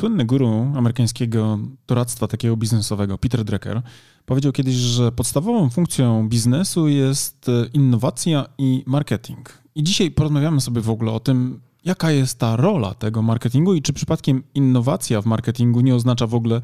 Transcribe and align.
Słynny 0.00 0.24
guru 0.24 0.72
amerykańskiego 0.76 1.58
doradztwa 1.86 2.28
takiego 2.28 2.56
biznesowego, 2.56 3.18
Peter 3.18 3.44
Drucker, 3.44 3.82
powiedział 4.26 4.52
kiedyś, 4.52 4.74
że 4.74 5.12
podstawową 5.12 5.70
funkcją 5.70 6.28
biznesu 6.28 6.88
jest 6.88 7.48
e, 7.48 7.66
innowacja 7.72 8.46
i 8.58 8.84
marketing. 8.86 9.62
I 9.74 9.84
dzisiaj 9.84 10.10
porozmawiamy 10.10 10.60
sobie 10.60 10.80
w 10.80 10.90
ogóle 10.90 11.12
o 11.12 11.20
tym, 11.20 11.60
jaka 11.84 12.10
jest 12.10 12.38
ta 12.38 12.56
rola 12.56 12.94
tego 12.94 13.22
marketingu 13.22 13.74
i 13.74 13.82
czy 13.82 13.92
przypadkiem 13.92 14.42
innowacja 14.54 15.22
w 15.22 15.26
marketingu 15.26 15.80
nie 15.80 15.94
oznacza 15.94 16.26
w 16.26 16.34
ogóle 16.34 16.60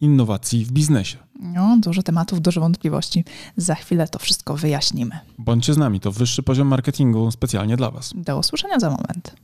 innowacji 0.00 0.64
w 0.64 0.72
biznesie. 0.72 1.18
No, 1.40 1.78
dużo 1.80 2.02
tematów, 2.02 2.40
dużo 2.40 2.60
wątpliwości. 2.60 3.24
Za 3.56 3.74
chwilę 3.74 4.08
to 4.08 4.18
wszystko 4.18 4.56
wyjaśnimy. 4.56 5.18
Bądźcie 5.38 5.74
z 5.74 5.78
nami, 5.78 6.00
to 6.00 6.12
wyższy 6.12 6.42
poziom 6.42 6.68
marketingu 6.68 7.30
specjalnie 7.30 7.76
dla 7.76 7.90
Was. 7.90 8.12
Do 8.16 8.38
usłyszenia 8.38 8.78
za 8.78 8.90
moment. 8.90 9.34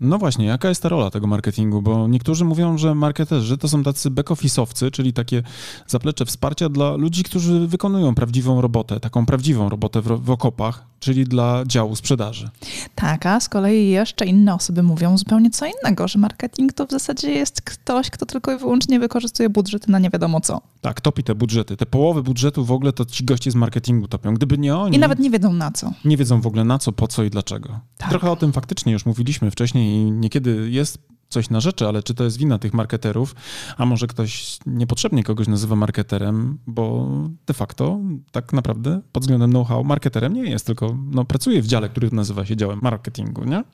No 0.00 0.18
właśnie, 0.18 0.46
jaka 0.46 0.68
jest 0.68 0.82
ta 0.82 0.88
rola 0.88 1.10
tego 1.10 1.26
marketingu? 1.26 1.82
Bo 1.82 2.08
niektórzy 2.08 2.44
mówią, 2.44 2.78
że 2.78 2.94
marketerzy 2.94 3.58
to 3.58 3.68
są 3.68 3.82
tacy 3.82 4.10
back-office'owcy, 4.10 4.90
czyli 4.90 5.12
takie 5.12 5.42
zaplecze 5.86 6.24
wsparcia 6.24 6.68
dla 6.68 6.96
ludzi, 6.96 7.22
którzy 7.24 7.66
wykonują 7.66 8.14
prawdziwą 8.14 8.60
robotę, 8.60 9.00
taką 9.00 9.26
prawdziwą 9.26 9.68
robotę 9.68 10.02
w, 10.02 10.24
w 10.24 10.30
okopach, 10.30 10.86
czyli 11.06 11.24
dla 11.24 11.64
działu 11.66 11.96
sprzedaży. 11.96 12.50
Tak, 12.94 13.26
a 13.26 13.40
z 13.40 13.48
kolei 13.48 13.88
jeszcze 13.88 14.26
inne 14.26 14.54
osoby 14.54 14.82
mówią 14.82 15.18
zupełnie 15.18 15.50
co 15.50 15.66
innego, 15.66 16.08
że 16.08 16.18
marketing 16.18 16.72
to 16.72 16.86
w 16.86 16.90
zasadzie 16.90 17.30
jest 17.30 17.62
ktoś, 17.62 18.10
kto 18.10 18.26
tylko 18.26 18.52
i 18.52 18.58
wyłącznie 18.58 19.00
wykorzystuje 19.00 19.50
budżety 19.50 19.90
na 19.90 19.98
nie 19.98 20.10
wiadomo 20.10 20.40
co. 20.40 20.60
Tak, 20.80 21.00
topi 21.00 21.24
te 21.24 21.34
budżety. 21.34 21.76
Te 21.76 21.86
połowy 21.86 22.22
budżetu 22.22 22.64
w 22.64 22.72
ogóle 22.72 22.92
to 22.92 23.04
ci 23.04 23.24
goście 23.24 23.50
z 23.50 23.54
marketingu 23.54 24.08
topią. 24.08 24.34
Gdyby 24.34 24.58
nie 24.58 24.76
oni... 24.76 24.96
I 24.96 24.98
nawet 24.98 25.18
nie 25.18 25.30
wiedzą 25.30 25.52
na 25.52 25.70
co. 25.70 25.92
Nie 26.04 26.16
wiedzą 26.16 26.40
w 26.40 26.46
ogóle 26.46 26.64
na 26.64 26.78
co, 26.78 26.92
po 26.92 27.08
co 27.08 27.24
i 27.24 27.30
dlaczego. 27.30 27.80
Tak. 27.96 28.10
Trochę 28.10 28.30
o 28.30 28.36
tym 28.36 28.52
faktycznie 28.52 28.92
już 28.92 29.06
mówiliśmy 29.06 29.50
wcześniej 29.50 29.96
i 29.96 30.10
niekiedy 30.10 30.70
jest 30.70 30.98
coś 31.28 31.50
na 31.50 31.60
rzeczy, 31.60 31.88
ale 31.88 32.02
czy 32.02 32.14
to 32.14 32.24
jest 32.24 32.38
wina 32.38 32.58
tych 32.58 32.74
marketerów, 32.74 33.34
a 33.76 33.86
może 33.86 34.06
ktoś 34.06 34.58
niepotrzebnie 34.66 35.24
kogoś 35.24 35.48
nazywa 35.48 35.76
marketerem, 35.76 36.58
bo 36.66 37.08
de 37.46 37.54
facto 37.54 37.98
tak 38.32 38.52
naprawdę 38.52 39.00
pod 39.12 39.22
względem 39.22 39.50
know-how 39.50 39.84
marketerem 39.84 40.32
nie 40.34 40.50
jest, 40.50 40.66
tylko 40.66 40.96
no, 41.10 41.24
pracuje 41.24 41.62
w 41.62 41.66
dziale, 41.66 41.88
który 41.88 42.10
nazywa 42.12 42.46
się 42.46 42.56
działem 42.56 42.78
marketingu, 42.82 43.44
nie? 43.44 43.64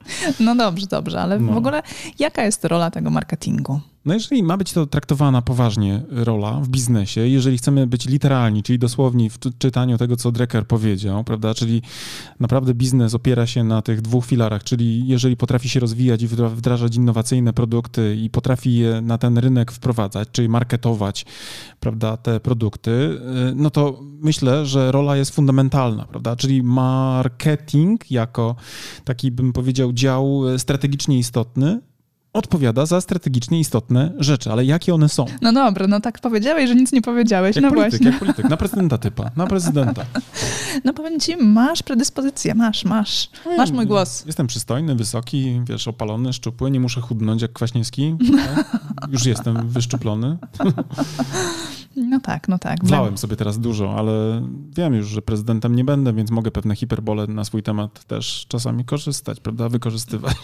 No 0.41 0.57
dobrze, 0.57 0.87
dobrze, 0.87 1.21
ale 1.21 1.39
no. 1.39 1.53
w 1.53 1.57
ogóle 1.57 1.83
jaka 2.19 2.45
jest 2.45 2.65
rola 2.65 2.91
tego 2.91 3.11
marketingu? 3.11 3.81
No 4.05 4.15
jeżeli 4.15 4.43
ma 4.43 4.57
być 4.57 4.73
to 4.73 4.87
traktowana 4.87 5.43
poważnie 5.43 6.03
rola 6.11 6.61
w 6.61 6.69
biznesie, 6.69 7.21
jeżeli 7.21 7.59
chcemy 7.59 7.87
być 7.87 8.07
literalni, 8.07 8.63
czyli 8.63 8.79
dosłowni 8.79 9.31
w 9.31 9.39
czytaniu 9.59 9.99
tego, 9.99 10.17
co 10.17 10.33
Drecker 10.33 10.67
powiedział, 10.67 11.25
prawda, 11.25 11.55
czyli 11.55 11.83
naprawdę 12.41 12.75
biznes 12.75 13.15
opiera 13.15 13.47
się 13.47 13.65
na 13.65 13.83
tych 13.83 14.01
dwóch 14.01 14.27
filarach, 14.27 14.65
czyli 14.65 15.07
jeżeli 15.07 15.37
potrafi 15.37 15.69
się 15.69 15.81
rozwijać 15.81 16.23
i 16.23 16.27
wdrażać 16.27 16.97
innowacyjne 16.97 17.53
produkty 17.53 18.17
i 18.17 18.31
potrafi 18.31 18.77
je 18.77 19.01
na 19.01 19.19
ten 19.19 19.39
rynek 19.39 19.73
wprowadzać, 19.73 20.29
czyli 20.33 20.49
marketować, 20.49 21.27
prawda, 21.81 22.17
te 22.17 22.41
produkty, 22.41 22.91
y, 22.91 23.19
no 23.55 23.71
to 23.71 24.01
myślę, 24.03 24.67
że 24.67 24.93
rola 24.93 25.17
jest 25.17 25.35
fundamentalna, 25.35 26.05
prawda, 26.05 26.37
czyli 26.37 26.63
marketing 26.63 28.11
jako 28.11 28.57
taki, 29.05 29.31
bym 29.31 29.53
powiedział, 29.53 29.93
dział 29.93 30.43
strategicznie 30.59 31.19
istotny, 31.19 31.81
odpowiada 32.33 32.87
za 32.87 33.01
strategicznie 33.01 33.61
istotne 33.61 34.13
rzeczy, 34.19 34.53
ale 34.53 34.65
jakie 34.65 34.95
one 34.95 35.09
są? 35.09 35.25
No 35.43 35.53
dobra, 35.53 35.87
no 35.87 36.01
tak 36.01 36.21
powiedziałeś, 36.21 36.69
że 36.69 36.75
nic 36.75 36.93
nie 36.93 37.03
powiedziałeś. 37.03 37.57
Jak 37.57 37.63
no 37.63 37.71
polityk, 37.71 37.91
właśnie. 37.91 38.11
jak 38.11 38.19
polityk, 38.19 38.49
na 38.49 38.57
prezydenta 38.57 38.99
typa, 38.99 39.31
na 39.37 39.47
prezydenta. 39.47 40.05
No 40.85 40.93
powiem 40.93 41.21
ci, 41.21 41.37
masz 41.37 41.83
predyspozycję, 41.83 42.55
masz, 42.55 42.85
masz, 42.85 43.31
masz 43.57 43.71
mój 43.71 43.87
głos. 43.87 44.27
Jestem 44.27 44.47
przystojny, 44.47 44.95
wysoki, 44.95 45.61
wiesz, 45.65 45.89
opalony, 45.89 46.33
szczupły, 46.33 46.71
nie 46.71 46.81
muszę 46.81 47.01
chudnąć 47.01 47.43
jak 47.43 47.53
Kwaśniewski. 47.53 48.17
Tak? 48.37 48.81
Już 49.13 49.27
jestem 49.27 49.69
wyszczuplony. 49.69 50.39
No 51.97 52.21
tak, 52.21 52.49
no 52.49 52.59
tak. 52.59 52.85
Wlałem 52.85 53.19
sobie 53.19 53.37
teraz 53.37 53.59
dużo, 53.59 53.95
ale 53.99 54.43
wiem 54.77 54.95
już, 54.95 55.07
że 55.09 55.23
prezydentem 55.23 55.77
nie 55.77 55.85
będę, 55.85 56.13
więc 56.13 56.31
mogę 56.31 56.51
pewne 56.51 56.77
hiperbole 56.77 57.27
na 57.27 57.45
swój 57.45 57.63
temat 57.63 58.05
też 58.05 58.47
czasami 58.49 58.85
korzystać, 58.85 59.41
prawda? 59.41 59.69
Wykorzystywać. 59.69 60.37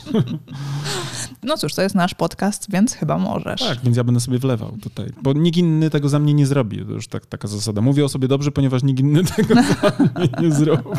No 1.43 1.57
cóż, 1.57 1.75
to 1.75 1.83
jest 1.83 1.95
nasz 1.95 2.15
podcast, 2.15 2.71
więc 2.71 2.95
chyba 2.95 3.19
możesz. 3.19 3.61
Tak, 3.61 3.79
więc 3.85 3.97
ja 3.97 4.05
będę 4.05 4.21
sobie 4.21 4.39
wlewał 4.39 4.77
tutaj, 4.83 5.13
bo 5.23 5.33
nikt 5.33 5.57
inny 5.57 5.91
tego 5.91 6.09
za 6.09 6.19
mnie 6.19 6.35
nie 6.35 6.47
zrobi. 6.47 6.85
To 6.87 6.93
już 6.93 7.09
tak, 7.09 7.27
taka 7.27 7.49
zasada. 7.49 7.81
Mówię 7.81 8.05
o 8.05 8.09
sobie 8.09 8.29
dobrze, 8.29 8.51
ponieważ 8.51 8.83
nikt 8.83 9.01
inny 9.01 9.25
tego 9.37 9.55
za 9.55 9.93
mnie 10.17 10.29
nie 10.41 10.53
zrobi. 10.53 10.83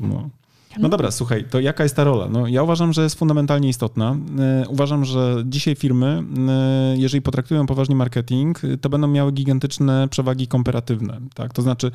No. 0.00 0.30
No 0.78 0.88
dobra, 0.88 1.10
słuchaj, 1.10 1.44
to 1.50 1.60
jaka 1.60 1.82
jest 1.82 1.96
ta 1.96 2.04
rola? 2.04 2.28
No, 2.28 2.46
ja 2.46 2.62
uważam, 2.62 2.92
że 2.92 3.02
jest 3.02 3.18
fundamentalnie 3.18 3.68
istotna. 3.68 4.16
E, 4.38 4.68
uważam, 4.68 5.04
że 5.04 5.42
dzisiaj 5.46 5.74
firmy, 5.74 6.22
e, 6.48 6.96
jeżeli 6.96 7.22
potraktują 7.22 7.66
poważnie 7.66 7.96
marketing, 7.96 8.60
to 8.80 8.88
będą 8.88 9.08
miały 9.08 9.32
gigantyczne 9.32 10.08
przewagi 10.08 10.48
komparatywne. 10.48 11.20
Tak? 11.34 11.52
To 11.52 11.62
znaczy, 11.62 11.90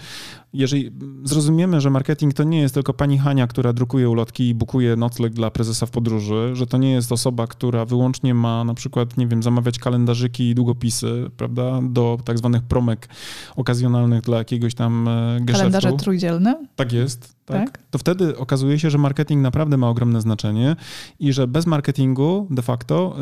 jeżeli 0.53 0.91
zrozumiemy, 1.23 1.81
że 1.81 1.89
marketing 1.89 2.33
to 2.33 2.43
nie 2.43 2.59
jest 2.59 2.73
tylko 2.73 2.93
pani 2.93 3.17
Hania, 3.17 3.47
która 3.47 3.73
drukuje 3.73 4.09
ulotki 4.09 4.49
i 4.49 4.53
bukuje 4.53 4.95
nocleg 4.95 5.33
dla 5.33 5.51
prezesa 5.51 5.85
w 5.85 5.91
podróży, 5.91 6.49
że 6.53 6.67
to 6.67 6.77
nie 6.77 6.91
jest 6.91 7.11
osoba, 7.11 7.47
która 7.47 7.85
wyłącznie 7.85 8.33
ma 8.33 8.63
na 8.63 8.73
przykład, 8.73 9.17
nie 9.17 9.27
wiem, 9.27 9.43
zamawiać 9.43 9.79
kalendarzyki 9.79 10.49
i 10.49 10.55
długopisy, 10.55 11.29
prawda, 11.37 11.79
do 11.83 12.17
tak 12.25 12.37
zwanych 12.37 12.61
promek 12.61 13.07
okazjonalnych 13.55 14.21
dla 14.21 14.37
jakiegoś 14.37 14.75
tam 14.75 15.07
e, 15.07 15.37
geszeftu. 15.41 15.53
Kalendarze 15.53 15.93
trójdzielne? 15.93 16.65
Tak 16.75 16.93
jest 16.93 17.35
tak? 17.45 17.71
tak? 17.71 17.79
to 17.91 17.97
wtedy 17.97 18.37
okazuje 18.37 18.79
się, 18.79 18.89
że 18.89 18.97
marketing 18.97 19.41
naprawdę 19.41 19.77
ma 19.77 19.89
ogromne 19.89 20.21
znaczenie 20.21 20.75
i 21.19 21.33
że 21.33 21.47
bez 21.47 21.65
marketingu 21.65 22.47
de 22.49 22.61
facto 22.61 23.15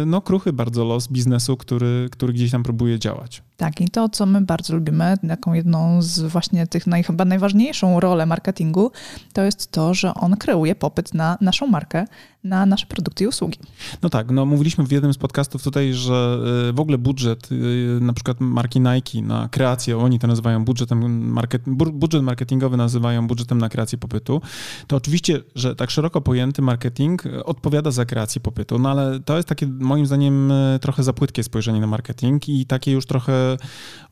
yy, 0.00 0.06
no 0.06 0.20
kruchy 0.20 0.52
bardzo 0.52 0.84
los 0.84 1.08
biznesu, 1.08 1.56
który, 1.56 2.08
który 2.12 2.32
gdzieś 2.32 2.50
tam 2.50 2.62
próbuje 2.62 2.98
działać. 2.98 3.42
Tak, 3.56 3.80
i 3.80 3.88
to, 3.88 4.08
co 4.08 4.26
my 4.26 4.40
bardzo 4.40 4.74
lubimy, 4.74 5.16
taką 5.28 5.52
jedną 5.52 6.02
z 6.02 6.20
właśnie 6.20 6.66
tych 6.66 6.86
naj, 6.86 7.02
chyba 7.02 7.24
najważniejszą 7.24 8.00
rolę 8.00 8.26
marketingu, 8.26 8.90
to 9.32 9.42
jest 9.42 9.72
to, 9.72 9.94
że 9.94 10.14
on 10.14 10.36
kreuje 10.36 10.74
popyt 10.74 11.14
na 11.14 11.38
naszą 11.40 11.66
markę, 11.66 12.06
na 12.44 12.66
nasze 12.66 12.86
produkty 12.86 13.24
i 13.24 13.26
usługi. 13.26 13.58
No 14.02 14.08
tak, 14.08 14.30
no 14.30 14.46
mówiliśmy 14.46 14.86
w 14.86 14.92
jednym 14.92 15.12
z 15.12 15.18
podcastów 15.18 15.62
tutaj, 15.62 15.94
że 15.94 16.38
y, 16.68 16.72
w 16.72 16.80
ogóle 16.80 16.98
budżet 16.98 17.52
y, 17.52 17.98
na 18.00 18.12
przykład 18.12 18.40
marki 18.40 18.80
Nike 18.80 19.22
na 19.22 19.48
kreację, 19.48 19.98
oni 19.98 20.18
to 20.18 20.26
nazywają 20.26 20.64
budżetem, 20.64 21.28
market, 21.30 21.62
budżet 21.92 22.22
marketingowy 22.22 22.76
nazywają 22.76 23.26
budżetem 23.26 23.59
na 23.60 23.68
kreację 23.68 23.98
popytu, 23.98 24.40
to 24.86 24.96
oczywiście, 24.96 25.40
że 25.54 25.76
tak 25.76 25.90
szeroko 25.90 26.20
pojęty 26.20 26.62
marketing 26.62 27.22
odpowiada 27.44 27.90
za 27.90 28.04
kreację 28.04 28.40
popytu, 28.40 28.78
no 28.78 28.90
ale 28.90 29.20
to 29.20 29.36
jest 29.36 29.48
takie 29.48 29.66
moim 29.66 30.06
zdaniem 30.06 30.52
trochę 30.80 31.02
za 31.02 31.12
płytkie 31.12 31.42
spojrzenie 31.42 31.80
na 31.80 31.86
marketing 31.86 32.48
i 32.48 32.66
takie 32.66 32.92
już 32.92 33.06
trochę 33.06 33.56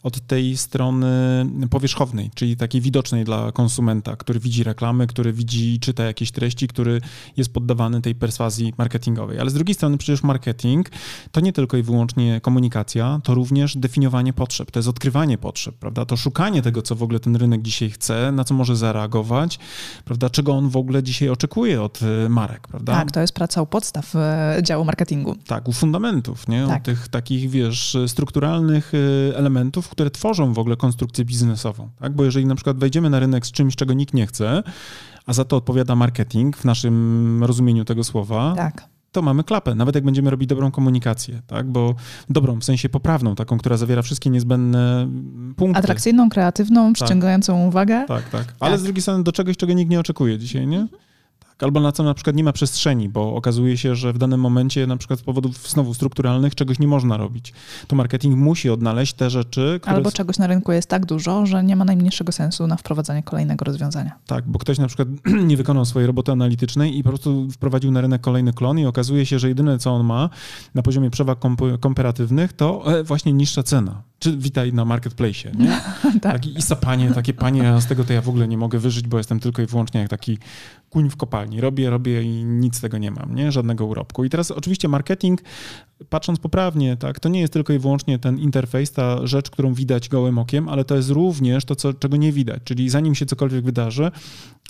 od 0.02 0.26
tej 0.26 0.56
strony 0.56 1.46
powierzchownej, 1.70 2.30
czyli 2.34 2.56
takiej 2.56 2.80
widocznej 2.80 3.24
dla 3.24 3.52
konsumenta, 3.52 4.16
który 4.16 4.40
widzi 4.40 4.64
reklamy, 4.64 5.06
który 5.06 5.32
widzi 5.32 5.80
czyta 5.80 6.04
jakieś 6.04 6.30
treści, 6.30 6.68
który 6.68 7.00
jest 7.36 7.52
poddawany 7.52 8.02
tej 8.02 8.14
perswazji 8.14 8.74
marketingowej. 8.78 9.40
Ale 9.40 9.50
z 9.50 9.54
drugiej 9.54 9.74
strony 9.74 9.98
przecież 9.98 10.22
marketing 10.22 10.90
to 11.32 11.40
nie 11.40 11.52
tylko 11.52 11.76
i 11.76 11.82
wyłącznie 11.82 12.40
komunikacja, 12.40 13.20
to 13.24 13.34
również 13.34 13.76
definiowanie 13.76 14.32
potrzeb, 14.32 14.70
to 14.70 14.78
jest 14.78 14.88
odkrywanie 14.88 15.38
potrzeb, 15.38 15.74
prawda? 15.74 16.04
To 16.04 16.16
szukanie 16.16 16.62
tego, 16.62 16.82
co 16.82 16.94
w 16.94 17.02
ogóle 17.02 17.20
ten 17.20 17.36
rynek 17.36 17.62
dzisiaj 17.62 17.90
chce, 17.90 18.32
na 18.32 18.44
co 18.44 18.54
może 18.54 18.76
zareagować, 18.76 19.37
prawda? 20.04 20.30
Czego 20.30 20.52
on 20.52 20.68
w 20.68 20.76
ogóle 20.76 21.02
dzisiaj 21.02 21.28
oczekuje 21.28 21.82
od 21.82 22.00
e, 22.02 22.28
marek, 22.28 22.68
prawda? 22.68 22.92
Tak, 22.92 23.12
to 23.12 23.20
jest 23.20 23.32
praca 23.32 23.62
u 23.62 23.66
podstaw 23.66 24.16
e, 24.16 24.58
działu 24.62 24.84
marketingu. 24.84 25.34
Tak, 25.46 25.68
u 25.68 25.72
fundamentów, 25.72 26.48
nie? 26.48 26.66
Tak. 26.66 26.82
U 26.82 26.84
tych 26.84 27.08
takich, 27.08 27.50
wiesz, 27.50 27.96
strukturalnych 28.06 28.92
e, 28.94 29.36
elementów, 29.36 29.88
które 29.88 30.10
tworzą 30.10 30.52
w 30.52 30.58
ogóle 30.58 30.76
konstrukcję 30.76 31.24
biznesową, 31.24 31.88
tak? 32.00 32.12
Bo 32.12 32.24
jeżeli 32.24 32.46
na 32.46 32.54
przykład 32.54 32.78
wejdziemy 32.78 33.10
na 33.10 33.20
rynek 33.20 33.46
z 33.46 33.52
czymś, 33.52 33.76
czego 33.76 33.94
nikt 33.94 34.14
nie 34.14 34.26
chce, 34.26 34.62
a 35.26 35.32
za 35.32 35.44
to 35.44 35.56
odpowiada 35.56 35.96
marketing 35.96 36.56
w 36.56 36.64
naszym 36.64 37.44
rozumieniu 37.44 37.84
tego 37.84 38.04
słowa, 38.04 38.54
tak 38.56 38.97
to 39.12 39.22
mamy 39.22 39.44
klapę, 39.44 39.74
nawet 39.74 39.94
jak 39.94 40.04
będziemy 40.04 40.30
robić 40.30 40.48
dobrą 40.48 40.70
komunikację, 40.70 41.42
tak? 41.46 41.66
Bo 41.66 41.94
dobrą, 42.30 42.60
w 42.60 42.64
sensie 42.64 42.88
poprawną, 42.88 43.34
taką, 43.34 43.58
która 43.58 43.76
zawiera 43.76 44.02
wszystkie 44.02 44.30
niezbędne 44.30 45.08
punkty. 45.56 45.78
Atrakcyjną, 45.78 46.28
kreatywną, 46.28 46.86
tak. 46.86 46.94
przyciągającą 46.94 47.66
uwagę. 47.66 48.04
Tak, 48.08 48.28
tak. 48.28 48.54
Ale 48.60 48.72
tak. 48.72 48.80
z 48.80 48.82
drugiej 48.82 49.02
strony 49.02 49.24
do 49.24 49.32
czegoś, 49.32 49.56
czego 49.56 49.72
nikt 49.72 49.90
nie 49.90 50.00
oczekuje 50.00 50.38
dzisiaj, 50.38 50.66
nie? 50.66 50.86
Tak. 51.58 51.66
albo 51.66 51.80
na 51.80 51.92
co 51.92 52.02
na 52.02 52.14
przykład 52.14 52.36
nie 52.36 52.44
ma 52.44 52.52
przestrzeni, 52.52 53.08
bo 53.08 53.34
okazuje 53.34 53.76
się, 53.76 53.94
że 53.94 54.12
w 54.12 54.18
danym 54.18 54.40
momencie 54.40 54.86
na 54.86 54.96
przykład 54.96 55.20
z 55.20 55.22
powodów 55.22 55.68
znowu 55.68 55.94
strukturalnych 55.94 56.54
czegoś 56.54 56.78
nie 56.78 56.88
można 56.88 57.16
robić. 57.16 57.52
To 57.86 57.96
marketing 57.96 58.36
musi 58.36 58.70
odnaleźć 58.70 59.12
te 59.12 59.30
rzeczy, 59.30 59.78
które... 59.82 59.96
Albo 59.96 60.12
czegoś 60.12 60.38
na 60.38 60.46
rynku 60.46 60.72
jest 60.72 60.88
tak 60.88 61.06
dużo, 61.06 61.46
że 61.46 61.64
nie 61.64 61.76
ma 61.76 61.84
najmniejszego 61.84 62.32
sensu 62.32 62.66
na 62.66 62.76
wprowadzanie 62.76 63.22
kolejnego 63.22 63.64
rozwiązania. 63.64 64.12
Tak, 64.26 64.44
bo 64.46 64.58
ktoś 64.58 64.78
na 64.78 64.86
przykład 64.86 65.08
nie 65.50 65.56
wykonał 65.56 65.84
swojej 65.84 66.06
roboty 66.06 66.32
analitycznej 66.32 66.98
i 66.98 67.02
po 67.02 67.08
prostu 67.08 67.48
wprowadził 67.50 67.90
na 67.90 68.00
rynek 68.00 68.20
kolejny 68.20 68.52
klon 68.52 68.78
i 68.78 68.86
okazuje 68.86 69.26
się, 69.26 69.38
że 69.38 69.48
jedyne 69.48 69.78
co 69.78 69.90
on 69.90 70.06
ma 70.06 70.30
na 70.74 70.82
poziomie 70.82 71.10
przewag 71.10 71.38
komparatywnych 71.80 72.52
to 72.52 72.98
e, 72.98 73.04
właśnie 73.04 73.32
niższa 73.32 73.62
cena. 73.62 74.02
Czy 74.18 74.36
witaj 74.36 74.72
na 74.72 74.84
marketplace, 74.84 75.52
nie? 75.58 75.80
tak. 76.22 76.32
Taki 76.32 76.58
i 76.58 76.62
sapanie, 76.62 77.10
takie 77.10 77.34
panie, 77.34 77.70
a 77.70 77.80
z 77.80 77.86
tego 77.86 78.04
to 78.04 78.12
ja 78.12 78.20
w 78.20 78.28
ogóle 78.28 78.48
nie 78.48 78.58
mogę 78.58 78.78
wyżyć, 78.78 79.06
bo 79.06 79.18
jestem 79.18 79.40
tylko 79.40 79.62
i 79.62 79.66
wyłącznie 79.66 80.00
jak 80.00 80.10
taki 80.10 80.38
kuń 80.90 81.10
w 81.10 81.16
kopalni. 81.16 81.60
Robię, 81.60 81.90
robię 81.90 82.22
i 82.22 82.44
nic 82.44 82.76
z 82.76 82.80
tego 82.80 82.98
nie 82.98 83.10
mam, 83.10 83.34
nie? 83.34 83.52
Żadnego 83.52 83.86
urobku. 83.86 84.24
I 84.24 84.30
teraz 84.30 84.50
oczywiście 84.50 84.88
marketing, 84.88 85.40
patrząc 86.08 86.38
poprawnie, 86.38 86.96
tak, 86.96 87.20
to 87.20 87.28
nie 87.28 87.40
jest 87.40 87.52
tylko 87.52 87.72
i 87.72 87.78
wyłącznie 87.78 88.18
ten 88.18 88.38
interfejs, 88.38 88.92
ta 88.92 89.26
rzecz, 89.26 89.50
którą 89.50 89.74
widać 89.74 90.08
gołym 90.08 90.38
okiem, 90.38 90.68
ale 90.68 90.84
to 90.84 90.96
jest 90.96 91.10
również 91.10 91.64
to, 91.64 91.76
co, 91.76 91.92
czego 91.92 92.16
nie 92.16 92.32
widać. 92.32 92.62
Czyli 92.64 92.90
zanim 92.90 93.14
się 93.14 93.26
cokolwiek 93.26 93.64
wydarzy, 93.64 94.10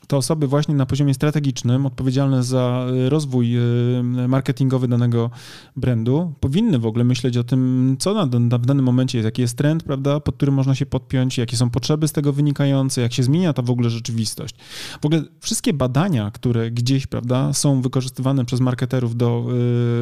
to 0.06 0.16
osoby 0.16 0.46
właśnie 0.46 0.74
na 0.74 0.86
poziomie 0.86 1.14
strategicznym, 1.14 1.86
odpowiedzialne 1.86 2.42
za 2.42 2.86
y, 3.06 3.08
rozwój 3.08 3.56
y, 3.56 4.28
marketingowy 4.28 4.88
danego 4.88 5.30
brandu, 5.76 6.32
powinny 6.40 6.78
w 6.78 6.86
ogóle 6.86 7.04
myśleć 7.04 7.36
o 7.36 7.44
tym, 7.44 7.96
co 7.98 8.14
na, 8.14 8.38
na, 8.38 8.58
w 8.58 8.66
danym 8.66 8.84
momencie 8.84 9.18
jest, 9.18 9.24
jaki 9.24 9.42
jest 9.42 9.56
trend, 9.56 9.82
prawda, 9.82 10.20
pod 10.20 10.36
którym 10.36 10.54
można 10.54 10.74
się 10.74 10.86
podpiąć, 10.86 11.38
jakie 11.38 11.56
są 11.56 11.70
potrzeby 11.70 12.08
z 12.08 12.12
tego 12.12 12.32
wynikające, 12.32 13.00
jak 13.00 13.12
się 13.12 13.22
zmienia 13.22 13.52
ta 13.52 13.62
w 13.62 13.70
ogóle 13.70 13.90
rzeczywistość. 13.90 14.54
W 15.00 15.06
ogóle 15.06 15.22
wszystkie 15.40 15.72
badania, 15.72 16.07
które 16.34 16.70
gdzieś, 16.70 17.06
prawda, 17.06 17.52
są 17.52 17.82
wykorzystywane 17.82 18.44
przez 18.44 18.60
marketerów 18.60 19.16
do 19.16 19.44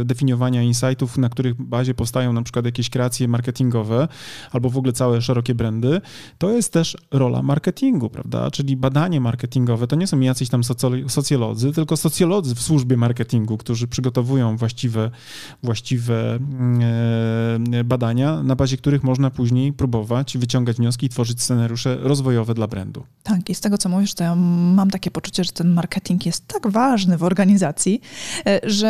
y, 0.01 0.05
definiowania 0.05 0.63
insightów, 0.63 1.19
na 1.19 1.29
których 1.29 1.63
bazie 1.63 1.95
powstają 1.95 2.33
na 2.33 2.43
przykład 2.43 2.65
jakieś 2.65 2.91
kreacje 2.91 3.29
marketingowe 3.29 4.09
albo 4.53 4.71
w 4.71 4.77
ogóle 4.77 4.93
całe 4.93 5.23
szerokie 5.23 5.55
brandy, 5.55 6.01
to 6.39 6.51
jest 6.51 6.73
też 6.73 6.97
rola 7.11 7.43
marketingu, 7.43 8.11
prawda, 8.11 8.51
czyli 8.51 8.77
badanie 8.77 9.21
marketingowe, 9.21 9.87
to 9.87 9.97
nie 9.97 10.07
są 10.07 10.21
jacyś 10.21 10.49
tam 10.49 10.63
socjolodzy, 11.09 11.73
tylko 11.73 11.97
socjolodzy 11.97 12.55
w 12.55 12.63
służbie 12.63 12.97
marketingu, 12.97 13.57
którzy 13.57 13.89
przygotowują 13.89 14.57
właściwe, 14.57 15.11
właściwe 15.63 16.35
mm, 16.35 17.75
e, 17.75 17.85
badania, 17.85 18.43
na 18.43 18.57
bazie 18.57 18.77
których 18.77 19.03
można 19.03 19.31
później 19.31 19.73
próbować 19.73 20.39
wyciągać 20.39 20.77
wnioski 20.77 21.07
i 21.07 21.09
tworzyć 21.09 21.43
scenariusze 21.43 21.97
rozwojowe 22.01 22.55
dla 22.55 22.67
brandu. 22.67 23.05
Tak, 23.23 23.51
i 23.51 23.55
z 23.55 23.61
tego 23.61 23.79
co 23.79 23.89
mówisz, 23.89 24.15
to 24.15 24.25
ja 24.25 24.35
mam 24.35 24.91
takie 24.91 25.11
poczucie, 25.11 25.45
że 25.45 25.53
ten 25.53 25.75
marketing 25.75 25.96
jest 26.27 26.47
tak 26.47 26.67
ważny 26.67 27.19
w 27.19 27.25
organizacji, 27.25 28.01
e, 28.47 28.61
że 28.63 28.89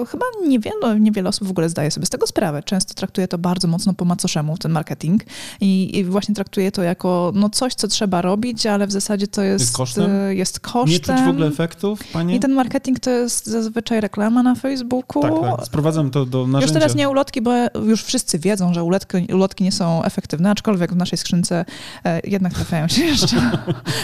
e, 0.00 0.06
chyba 0.06 0.26
niewiele, 0.48 1.00
niewiele 1.00 1.28
osób 1.28 1.48
w 1.48 1.50
ogóle 1.50 1.68
zdaje 1.68 1.90
sobie 1.90 2.06
z 2.06 2.10
tego 2.10 2.26
sprawę. 2.26 2.62
Często 2.62 2.94
traktuje 2.94 3.28
to 3.28 3.38
bardzo 3.38 3.68
mocno 3.68 3.94
po 3.94 4.04
macoszemu, 4.04 4.58
ten 4.58 4.72
marketing 4.72 5.24
i, 5.60 5.98
i 5.98 6.04
właśnie 6.04 6.34
traktuje 6.34 6.72
to 6.72 6.82
jako 6.82 7.32
no, 7.34 7.50
coś, 7.50 7.74
co 7.74 7.88
trzeba 7.88 8.22
robić, 8.22 8.66
ale 8.66 8.86
w 8.86 8.92
zasadzie 8.92 9.26
to 9.26 9.42
jest, 9.42 9.64
jest 9.64 9.76
kosztem 9.76 10.10
jest 10.30 10.60
kosztem. 10.60 10.92
Nie 10.92 11.00
czuć 11.00 11.26
w 11.26 11.28
ogóle 11.28 11.46
efektów, 11.46 12.00
panie? 12.12 12.36
I 12.36 12.40
ten 12.40 12.52
marketing 12.52 13.00
to 13.00 13.10
jest 13.10 13.46
zazwyczaj 13.46 14.00
reklama 14.00 14.42
na 14.42 14.54
Facebooku. 14.54 15.22
Tak, 15.22 15.32
tak. 15.40 15.66
Sprowadzam 15.66 16.10
to 16.10 16.26
do 16.26 16.46
narzędzia. 16.46 16.66
Już 16.66 16.72
teraz 16.72 16.94
nie 16.94 17.08
ulotki, 17.08 17.42
bo 17.42 17.52
już 17.86 18.04
wszyscy 18.04 18.38
wiedzą, 18.38 18.74
że 18.74 18.84
ulotki, 18.84 19.26
ulotki 19.34 19.64
nie 19.64 19.72
są 19.72 20.04
efektywne, 20.04 20.50
aczkolwiek 20.50 20.92
w 20.92 20.96
naszej 20.96 21.18
skrzynce 21.18 21.64
e, 22.04 22.20
jednak 22.24 22.54
trafiają 22.54 22.88
się 22.88 23.04
jeszcze 23.12 23.36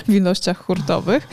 w 0.09 0.13
ilościach 0.13 0.65
hurtowych. 0.65 1.29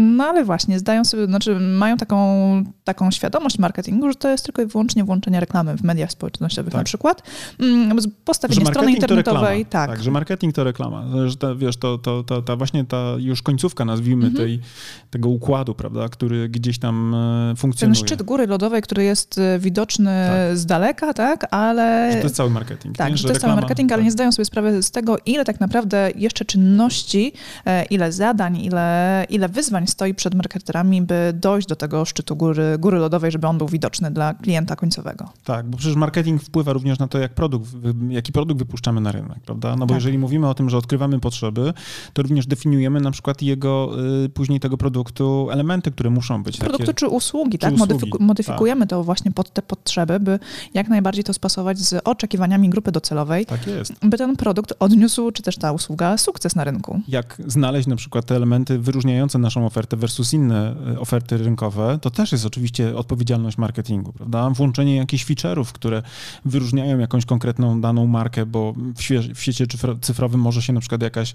No 0.00 0.24
ale 0.24 0.44
właśnie, 0.44 0.78
zdają 0.78 1.04
sobie, 1.04 1.26
znaczy 1.26 1.60
mają 1.60 1.96
taką, 1.96 2.64
taką 2.84 3.10
świadomość 3.10 3.58
marketingu, 3.58 4.08
że 4.08 4.14
to 4.14 4.28
jest 4.28 4.44
tylko 4.44 4.62
i 4.62 4.66
wyłącznie 4.66 5.04
włączenie 5.04 5.40
reklamy 5.40 5.76
w 5.76 5.82
mediach 5.82 6.12
społecznościowych 6.12 6.72
tak. 6.72 6.80
na 6.80 6.84
przykład. 6.84 7.22
Mm, 7.58 7.98
postawienie 8.24 8.66
strony 8.66 8.92
internetowej. 8.92 9.66
Tak. 9.66 9.90
tak, 9.90 10.02
że 10.02 10.10
marketing 10.10 10.54
to 10.54 10.64
reklama. 10.64 11.04
Że 11.26 11.36
ta, 11.36 11.54
wiesz, 11.54 11.76
to, 11.76 11.98
to, 11.98 12.22
to, 12.22 12.42
ta 12.42 12.56
właśnie 12.56 12.84
ta 12.84 13.14
już 13.18 13.42
końcówka 13.42 13.84
nazwijmy, 13.84 14.26
mhm. 14.26 14.46
tej, 14.46 14.60
tego 15.10 15.28
układu, 15.28 15.74
prawda, 15.74 16.08
który 16.08 16.48
gdzieś 16.48 16.78
tam 16.78 17.14
e, 17.14 17.56
funkcjonuje. 17.56 17.96
Ten 17.96 18.06
szczyt 18.06 18.22
góry 18.22 18.46
lodowej, 18.46 18.82
który 18.82 19.04
jest 19.04 19.38
e, 19.38 19.58
widoczny 19.58 20.28
tak. 20.28 20.58
z 20.58 20.66
daleka, 20.66 21.14
tak, 21.14 21.54
ale... 21.54 22.12
Że 22.12 22.18
to 22.18 22.24
jest 22.24 22.36
cały 22.36 22.50
marketing. 22.50 22.96
Tak, 22.96 23.10
nie? 23.10 23.16
że 23.16 23.22
to 23.22 23.28
jest 23.28 23.40
cały 23.40 23.54
marketing, 23.54 23.92
ale 23.92 23.98
tak. 23.98 24.04
nie 24.04 24.10
zdają 24.10 24.32
sobie 24.32 24.44
sprawy 24.44 24.82
z 24.82 24.90
tego, 24.90 25.16
ile 25.26 25.44
tak 25.44 25.60
naprawdę 25.60 26.10
jeszcze 26.16 26.44
czynności, 26.44 27.32
e, 27.66 27.84
ile 27.84 28.12
zadań, 28.12 28.56
ile, 28.56 29.26
ile 29.28 29.48
wyzwań 29.48 29.86
stoi 29.90 30.14
przed 30.14 30.34
marketerami, 30.34 31.02
by 31.02 31.32
dojść 31.34 31.68
do 31.68 31.76
tego 31.76 32.04
szczytu 32.04 32.36
góry, 32.36 32.76
góry 32.78 32.98
lodowej, 32.98 33.30
żeby 33.30 33.46
on 33.46 33.58
był 33.58 33.68
widoczny 33.68 34.10
dla 34.10 34.34
klienta 34.34 34.76
końcowego. 34.76 35.28
Tak, 35.44 35.66
bo 35.66 35.78
przecież 35.78 35.96
marketing 35.96 36.42
wpływa 36.42 36.72
również 36.72 36.98
na 36.98 37.08
to, 37.08 37.18
jak 37.18 37.34
produkt, 37.34 37.70
jaki 38.08 38.32
produkt 38.32 38.58
wypuszczamy 38.58 39.00
na 39.00 39.12
rynek, 39.12 39.40
prawda? 39.44 39.76
No 39.76 39.86
bo 39.86 39.86
tak. 39.86 39.94
jeżeli 39.94 40.18
mówimy 40.18 40.48
o 40.48 40.54
tym, 40.54 40.70
że 40.70 40.78
odkrywamy 40.78 41.20
potrzeby, 41.20 41.72
to 42.12 42.22
również 42.22 42.46
definiujemy 42.46 43.00
na 43.00 43.10
przykład 43.10 43.42
jego 43.42 43.90
Y, 44.24 44.28
później 44.28 44.60
tego 44.60 44.76
produktu 44.76 45.48
elementy, 45.50 45.90
które 45.90 46.10
muszą 46.10 46.42
być. 46.42 46.58
Produkty 46.58 46.86
takie, 46.86 46.94
czy 46.94 47.08
usługi, 47.08 47.58
czy 47.58 47.58
tak? 47.58 47.74
Usługi, 47.74 48.10
modyfikujemy 48.20 48.80
tak. 48.80 48.90
to 48.90 49.04
właśnie 49.04 49.32
pod 49.32 49.52
te 49.52 49.62
potrzeby, 49.62 50.20
by 50.20 50.38
jak 50.74 50.88
najbardziej 50.88 51.24
to 51.24 51.32
spasować 51.32 51.78
z 51.78 52.00
oczekiwaniami 52.04 52.68
grupy 52.68 52.92
docelowej. 52.92 53.46
Tak 53.46 53.66
jest. 53.66 53.92
By 54.02 54.18
ten 54.18 54.36
produkt 54.36 54.72
odniósł, 54.78 55.30
czy 55.30 55.42
też 55.42 55.56
ta 55.56 55.72
usługa, 55.72 56.18
sukces 56.18 56.56
na 56.56 56.64
rynku. 56.64 57.00
Jak 57.08 57.42
znaleźć 57.46 57.88
na 57.88 57.96
przykład 57.96 58.24
te 58.24 58.36
elementy 58.36 58.78
wyróżniające 58.78 59.38
naszą 59.38 59.66
ofertę 59.66 59.79
versus 59.96 60.32
inne 60.32 60.74
y, 60.92 61.00
oferty 61.00 61.36
rynkowe, 61.36 61.98
to 62.02 62.10
też 62.10 62.32
jest 62.32 62.46
oczywiście 62.46 62.96
odpowiedzialność 62.96 63.58
marketingu, 63.58 64.12
prawda? 64.12 64.50
Włączenie 64.50 64.96
jakichś 64.96 65.26
feature'ów, 65.26 65.64
które 65.64 66.02
wyróżniają 66.44 66.98
jakąś 66.98 67.24
konkretną 67.24 67.80
daną 67.80 68.06
markę, 68.06 68.46
bo 68.46 68.72
w, 68.72 69.34
w 69.34 69.42
świecie 69.42 69.66
cyfrowym 70.00 70.40
może 70.40 70.62
się 70.62 70.72
na 70.72 70.80
przykład 70.80 71.02
jakaś 71.02 71.34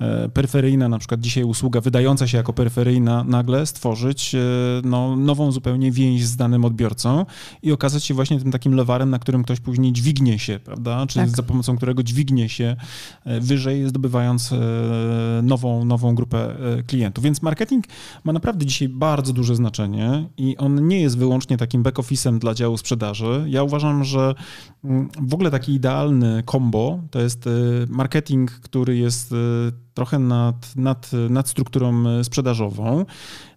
e, 0.00 0.28
peryferyjna 0.28 0.88
na 0.88 0.98
przykład 0.98 1.20
dzisiaj 1.20 1.44
usługa 1.44 1.80
wydająca 1.80 2.26
się 2.26 2.36
jako 2.36 2.52
peryferyjna 2.52 3.24
nagle 3.24 3.66
stworzyć 3.66 4.34
e, 4.34 4.38
no, 4.84 5.16
nową 5.16 5.52
zupełnie 5.52 5.92
więź 5.92 6.24
z 6.24 6.36
danym 6.36 6.64
odbiorcą 6.64 7.26
i 7.62 7.72
okazać 7.72 8.04
się 8.04 8.14
właśnie 8.14 8.40
tym 8.40 8.52
takim 8.52 8.74
lewarem, 8.74 9.10
na 9.10 9.18
którym 9.18 9.44
ktoś 9.44 9.60
później 9.60 9.92
dźwignie 9.92 10.38
się, 10.38 10.58
prawda? 10.64 11.06
Czy 11.06 11.18
tak. 11.18 11.28
za 11.28 11.42
pomocą 11.42 11.76
którego 11.76 12.02
dźwignie 12.02 12.48
się 12.48 12.76
e, 13.24 13.40
wyżej, 13.40 13.88
zdobywając 13.88 14.52
e, 14.52 14.56
nową, 15.42 15.84
nową 15.84 16.14
grupę 16.14 16.54
klientów. 16.86 17.24
Więc 17.24 17.42
marketing 17.42 17.83
ma 18.24 18.32
naprawdę 18.32 18.66
dzisiaj 18.66 18.88
bardzo 18.88 19.32
duże 19.32 19.56
znaczenie 19.56 20.28
i 20.36 20.56
on 20.56 20.88
nie 20.88 21.00
jest 21.00 21.18
wyłącznie 21.18 21.56
takim 21.56 21.82
back-office'em 21.82 22.38
dla 22.38 22.54
działu 22.54 22.76
sprzedaży. 22.76 23.44
Ja 23.48 23.62
uważam, 23.62 24.04
że 24.04 24.34
mm, 24.84 25.08
w 25.22 25.34
ogóle 25.34 25.50
taki 25.50 25.72
idealny 25.72 26.42
combo 26.50 27.00
to 27.10 27.20
jest 27.20 27.48
marketing, 27.88 28.50
który 28.50 28.96
jest 28.96 29.34
trochę 29.94 30.18
nad, 30.18 30.76
nad, 30.76 31.10
nad 31.30 31.48
strukturą 31.48 32.08
e, 32.08 32.24
sprzedażową. 32.24 33.04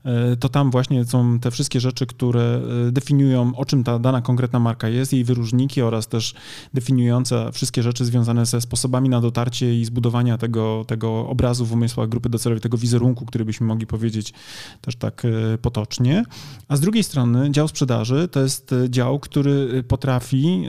E, 0.03 0.35
to 0.35 0.49
tam 0.49 0.71
właśnie 0.71 1.05
są 1.05 1.39
te 1.39 1.51
wszystkie 1.51 1.79
rzeczy, 1.79 2.05
które 2.05 2.61
e, 2.87 2.91
definiują, 2.91 3.55
o 3.55 3.65
czym 3.65 3.83
ta 3.83 3.99
dana 3.99 4.21
konkretna 4.21 4.59
marka 4.59 4.89
jest, 4.89 5.13
jej 5.13 5.23
wyróżniki 5.23 5.81
oraz 5.81 6.07
też 6.07 6.33
definiujące 6.73 7.51
wszystkie 7.51 7.83
rzeczy 7.83 8.05
związane 8.05 8.45
ze 8.45 8.61
sposobami 8.61 9.09
na 9.09 9.21
dotarcie 9.21 9.79
i 9.79 9.85
zbudowania 9.85 10.37
tego, 10.37 10.85
tego 10.87 11.29
obrazu 11.29 11.65
w 11.65 11.73
umysłach 11.73 12.09
grupy 12.09 12.29
docelowej, 12.29 12.61
tego 12.61 12.77
wizerunku, 12.77 13.25
który 13.25 13.45
byśmy 13.45 13.67
mogli 13.67 13.87
powiedzieć 13.87 14.33
też 14.81 14.95
tak 14.95 15.23
potocznie. 15.61 16.23
A 16.67 16.75
z 16.75 16.79
drugiej 16.79 17.03
strony 17.03 17.51
dział 17.51 17.67
sprzedaży 17.67 18.27
to 18.27 18.39
jest 18.39 18.75
dział, 18.89 19.19
który 19.19 19.83
potrafi 19.83 20.63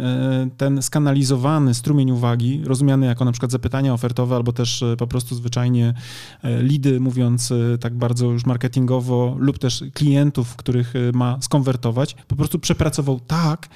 ten 0.57 0.83
skanalizowany 0.83 1.75
strumień 1.75 2.11
uwagi, 2.11 2.63
rozumiany 2.65 3.07
jako 3.07 3.25
na 3.25 3.33
przykład 3.33 3.53
zapytania 3.53 3.95
ofertowe 3.95 4.37
albo 4.37 4.53
też 4.53 4.85
po 4.99 5.07
prostu 5.07 5.35
zwyczajnie 5.35 5.58
zwyczajnie 5.59 5.95
e, 6.43 6.63
lidy, 6.63 7.01
mówiąc 7.01 7.53
e, 7.53 7.79
tak 7.79 7.95
bardzo 7.95 8.27
już 8.27 8.47
marketingowo, 8.47 9.37
lub 9.39 9.59
też 9.59 9.85
klientów, 9.95 10.57
których 10.57 10.97
e, 10.97 11.13
ma 11.13 11.39
skonwertować, 11.41 12.17
po 12.29 12.37
prostu 12.37 12.59
przepracował 12.59 13.21
tak, 13.21 13.69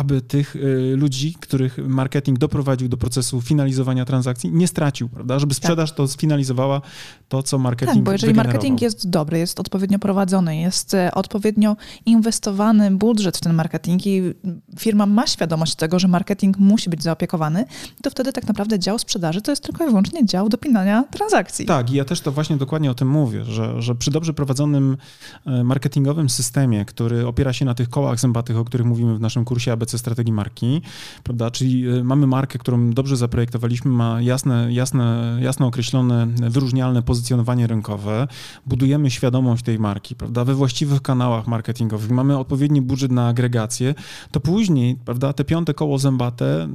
aby 0.00 0.20
tych 0.20 0.56
y, 0.56 0.94
ludzi, 0.96 1.34
których 1.40 1.78
marketing 1.78 2.38
doprowadził 2.38 2.88
do 2.88 2.96
procesu 2.96 3.40
finalizowania 3.40 4.04
transakcji, 4.04 4.52
nie 4.52 4.68
stracił, 4.68 5.08
prawda? 5.08 5.38
Żeby 5.38 5.54
sprzedaż 5.54 5.90
tak. 5.90 5.96
to 5.96 6.08
sfinalizowała 6.08 6.80
to, 7.28 7.42
co 7.42 7.58
marketing 7.58 7.96
Tak, 7.96 8.04
bo 8.04 8.12
jeżeli 8.12 8.34
marketing 8.34 8.82
jest 8.82 9.10
dobry, 9.10 9.38
jest 9.38 9.60
odpowiednio 9.60 9.98
prowadzony, 9.98 10.56
jest 10.56 10.94
e, 10.94 11.14
odpowiednio 11.14 11.76
inwestowany 12.06 12.90
budżet 12.90 13.36
w 13.36 13.40
ten 13.40 13.54
marketing 13.54 14.06
i 14.06 14.34
firma 14.78 15.06
ma 15.06 15.26
świadomość 15.26 15.74
tego, 15.74 15.98
że 15.98 16.08
marketing 16.08 16.58
musi 16.58 16.90
być 16.90 17.02
zaopiekowany, 17.02 17.64
to 18.02 18.10
wtedy 18.10 18.32
tak 18.32 18.46
naprawdę 18.46 18.78
dział 18.78 18.98
sprzedaży 18.98 19.42
to 19.42 19.52
jest 19.52 19.62
tylko 19.62 19.84
i 19.84 19.86
wyłącznie 19.86 20.26
dział 20.26 20.48
dopinania 20.48 21.04
transakcji. 21.10 21.66
Tak, 21.66 21.90
i 21.90 21.94
ja 21.94 22.04
też 22.04 22.20
to 22.20 22.32
właśnie 22.32 22.56
dokładnie 22.56 22.90
o 22.90 22.94
tym 22.94 23.08
mówię, 23.08 23.44
że, 23.44 23.82
że 23.82 23.94
przy 23.94 24.10
dobrze 24.10 24.34
prowadzonym 24.34 24.96
e, 25.46 25.64
marketingowym 25.64 26.30
systemie, 26.30 26.84
który 26.84 27.26
opiera 27.26 27.52
się 27.52 27.64
na 27.64 27.74
tych 27.74 27.88
kołach 27.88 28.20
zębatych, 28.20 28.56
o 28.56 28.64
których 28.64 28.86
mówimy 28.86 29.16
w 29.16 29.20
naszym 29.20 29.44
kursie 29.44 29.72
ABC 29.72 29.89
twórcy 29.90 29.98
strategii 29.98 30.32
marki, 30.32 30.82
prawda? 31.22 31.50
Czyli 31.50 31.88
y, 31.88 32.04
mamy 32.04 32.26
markę, 32.26 32.58
którą 32.58 32.90
dobrze 32.90 33.16
zaprojektowaliśmy, 33.16 33.90
ma 33.90 34.20
jasne, 34.20 34.72
jasne, 34.72 35.38
jasno 35.40 35.66
określone, 35.66 36.26
wyróżnialne 36.26 37.02
pozycjonowanie 37.02 37.66
rynkowe, 37.66 38.28
budujemy 38.66 39.10
świadomość 39.10 39.64
tej 39.64 39.78
marki, 39.78 40.14
prawda? 40.14 40.44
We 40.44 40.54
właściwych 40.54 41.02
kanałach 41.02 41.46
marketingowych, 41.46 42.10
mamy 42.10 42.38
odpowiedni 42.38 42.82
budżet 42.82 43.12
na 43.12 43.28
agregację, 43.28 43.94
to 44.30 44.40
później, 44.40 44.96
prawda, 45.04 45.32
te 45.32 45.44
piąte 45.44 45.74
koło 45.74 45.98
zębate, 45.98 46.68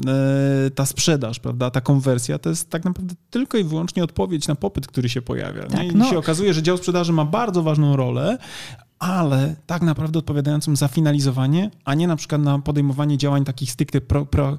e, 0.68 0.72
ta 0.72 0.86
sprzedaż, 0.86 1.40
prawda, 1.40 1.72
ta 1.72 1.82
konwersja, 1.82 2.40
to 2.40 2.50
jest 2.50 2.70
tak 2.70 2.86
naprawdę 2.86 3.16
tylko 3.30 3.58
i 3.58 3.64
wyłącznie 3.64 4.04
odpowiedź 4.04 4.48
na 4.48 4.56
popyt, 4.56 4.88
który 4.88 5.10
się 5.10 5.22
pojawia. 5.22 5.66
Tak, 5.66 5.84
I 5.84 5.96
no. 5.96 6.10
się 6.10 6.18
okazuje, 6.18 6.54
że 6.54 6.64
dział 6.64 6.78
sprzedaży 6.78 7.14
ma 7.14 7.26
bardzo 7.26 7.64
ważną 7.64 7.96
rolę, 7.96 8.38
ale 9.00 9.56
tak 9.66 9.82
naprawdę 9.82 10.20
odpowiadającym 10.20 10.76
za 10.76 10.88
finalizowanie, 10.88 11.72
a 11.86 11.94
nie 11.94 12.08
na 12.08 12.16
przykład 12.16 12.42
na 12.42 12.60
podejmowanie 12.60 13.18
działań 13.18 13.46
takich 13.46 13.72
stricte 13.72 14.02
pro, 14.02 14.26
pro, 14.26 14.58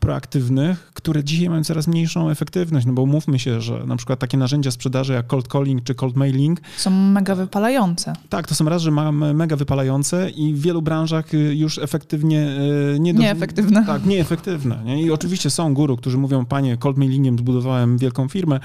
proaktywnych, 0.00 0.90
które 0.94 1.24
dzisiaj 1.24 1.48
mają 1.48 1.64
coraz 1.64 1.86
mniejszą 1.86 2.30
efektywność, 2.30 2.86
no 2.86 2.92
bo 2.92 3.06
mówmy 3.06 3.38
się, 3.38 3.60
że 3.60 3.84
na 3.86 3.96
przykład 3.96 4.18
takie 4.18 4.38
narzędzia 4.38 4.70
sprzedaży 4.70 5.12
jak 5.12 5.26
cold 5.26 5.48
calling 5.48 5.84
czy 5.84 5.94
cold 5.94 6.16
mailing 6.16 6.60
są 6.76 6.90
mega 6.90 7.34
wypalające. 7.34 8.12
Tak, 8.28 8.48
to 8.48 8.54
są 8.54 8.64
raz, 8.64 8.82
że 8.82 8.90
mamy 8.90 9.34
mega 9.34 9.56
wypalające 9.56 10.30
i 10.30 10.54
w 10.54 10.60
wielu 10.60 10.82
branżach 10.82 11.34
y, 11.34 11.56
już 11.56 11.78
efektywnie 11.78 12.48
y, 12.96 13.00
nie 13.00 13.14
do... 13.14 13.20
Nieefektywne. 13.20 13.86
Tak, 13.86 14.04
nieefektywne. 14.04 14.82
Nie? 14.84 15.02
I 15.02 15.10
oczywiście 15.10 15.50
są 15.50 15.74
guru, 15.74 15.96
którzy 15.96 16.18
mówią, 16.18 16.46
panie, 16.46 16.76
cold 16.76 16.96
mailingiem 16.96 17.38
zbudowałem 17.38 17.98
wielką 17.98 18.28
firmę, 18.28 18.60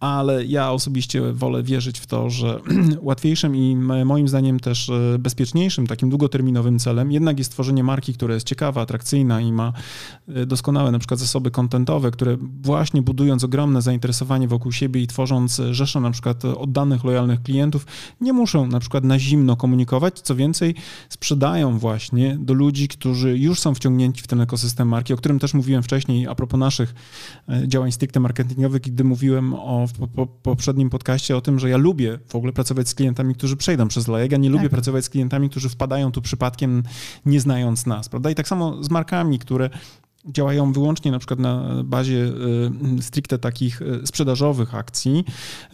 ale 0.00 0.44
ja 0.44 0.72
osobiście 0.72 1.32
wolę 1.32 1.62
wierzyć 1.62 2.00
w 2.00 2.06
to, 2.06 2.30
że 2.30 2.60
łatwiejszym 3.00 3.56
i 3.56 3.76
moim 4.04 4.28
zdaniem 4.28 4.60
też 4.60 4.90
e, 4.90 5.18
bezpieczniejszym, 5.18 5.86
takim 5.86 6.10
długoterminowym 6.10 6.78
celem 6.78 7.12
jednak 7.12 7.38
jest 7.38 7.52
tworzenie 7.52 7.84
marki, 7.84 8.14
która 8.14 8.34
jest 8.34 8.46
ciekawa, 8.46 8.80
atrakcyjna 8.80 9.40
i 9.40 9.52
ma 9.52 9.72
e, 10.28 10.46
doskonałe 10.46 10.92
na 10.92 10.98
przykład 10.98 11.20
zasoby 11.20 11.50
kontentowe, 11.50 12.10
które 12.10 12.36
właśnie 12.62 13.02
budując 13.02 13.44
ogromne 13.44 13.82
zainteresowanie 13.82 14.48
wokół 14.48 14.72
siebie 14.72 15.02
i 15.02 15.06
tworząc 15.06 15.60
rzeszę 15.70 16.00
na 16.00 16.10
przykład 16.10 16.44
oddanych, 16.44 17.04
lojalnych 17.04 17.42
klientów, 17.42 17.86
nie 18.20 18.32
muszą 18.32 18.66
na 18.66 18.80
przykład 18.80 19.04
na 19.04 19.18
zimno 19.18 19.56
komunikować, 19.56 20.20
co 20.20 20.34
więcej 20.34 20.74
sprzedają 21.08 21.78
właśnie 21.78 22.36
do 22.40 22.54
ludzi, 22.54 22.88
którzy 22.88 23.38
już 23.38 23.60
są 23.60 23.74
wciągnięci 23.74 24.22
w 24.22 24.26
ten 24.26 24.40
ekosystem 24.40 24.88
marki, 24.88 25.14
o 25.14 25.16
którym 25.16 25.38
też 25.38 25.54
mówiłem 25.54 25.82
wcześniej 25.82 26.26
a 26.26 26.34
propos 26.34 26.60
naszych 26.60 26.94
e, 27.48 27.68
działań 27.68 27.92
stricte 27.92 28.20
marketingowych, 28.20 28.82
gdy 28.82 29.04
mówiłem 29.04 29.54
o, 29.54 29.87
w 29.88 30.08
po, 30.08 30.26
poprzednim 30.26 30.90
podcaście 30.90 31.36
o 31.36 31.40
tym, 31.40 31.58
że 31.58 31.70
ja 31.70 31.76
lubię 31.76 32.18
w 32.28 32.36
ogóle 32.36 32.52
pracować 32.52 32.88
z 32.88 32.94
klientami, 32.94 33.34
którzy 33.34 33.56
przejdą 33.56 33.88
przez 33.88 34.08
lejek, 34.08 34.32
ja 34.32 34.38
nie 34.38 34.50
lubię 34.50 34.62
tak. 34.62 34.70
pracować 34.70 35.04
z 35.04 35.08
klientami, 35.08 35.50
którzy 35.50 35.68
wpadają 35.68 36.12
tu 36.12 36.22
przypadkiem, 36.22 36.82
nie 37.26 37.40
znając 37.40 37.86
nas, 37.86 38.08
prawda? 38.08 38.30
I 38.30 38.34
tak 38.34 38.48
samo 38.48 38.84
z 38.84 38.90
markami, 38.90 39.38
które 39.38 39.70
działają 40.26 40.72
wyłącznie 40.72 41.10
na 41.10 41.18
przykład 41.18 41.40
na 41.40 41.82
bazie 41.84 42.24
y, 42.98 43.02
stricte 43.02 43.38
takich 43.38 43.82
y, 43.82 44.06
sprzedażowych 44.06 44.74
akcji, 44.74 45.24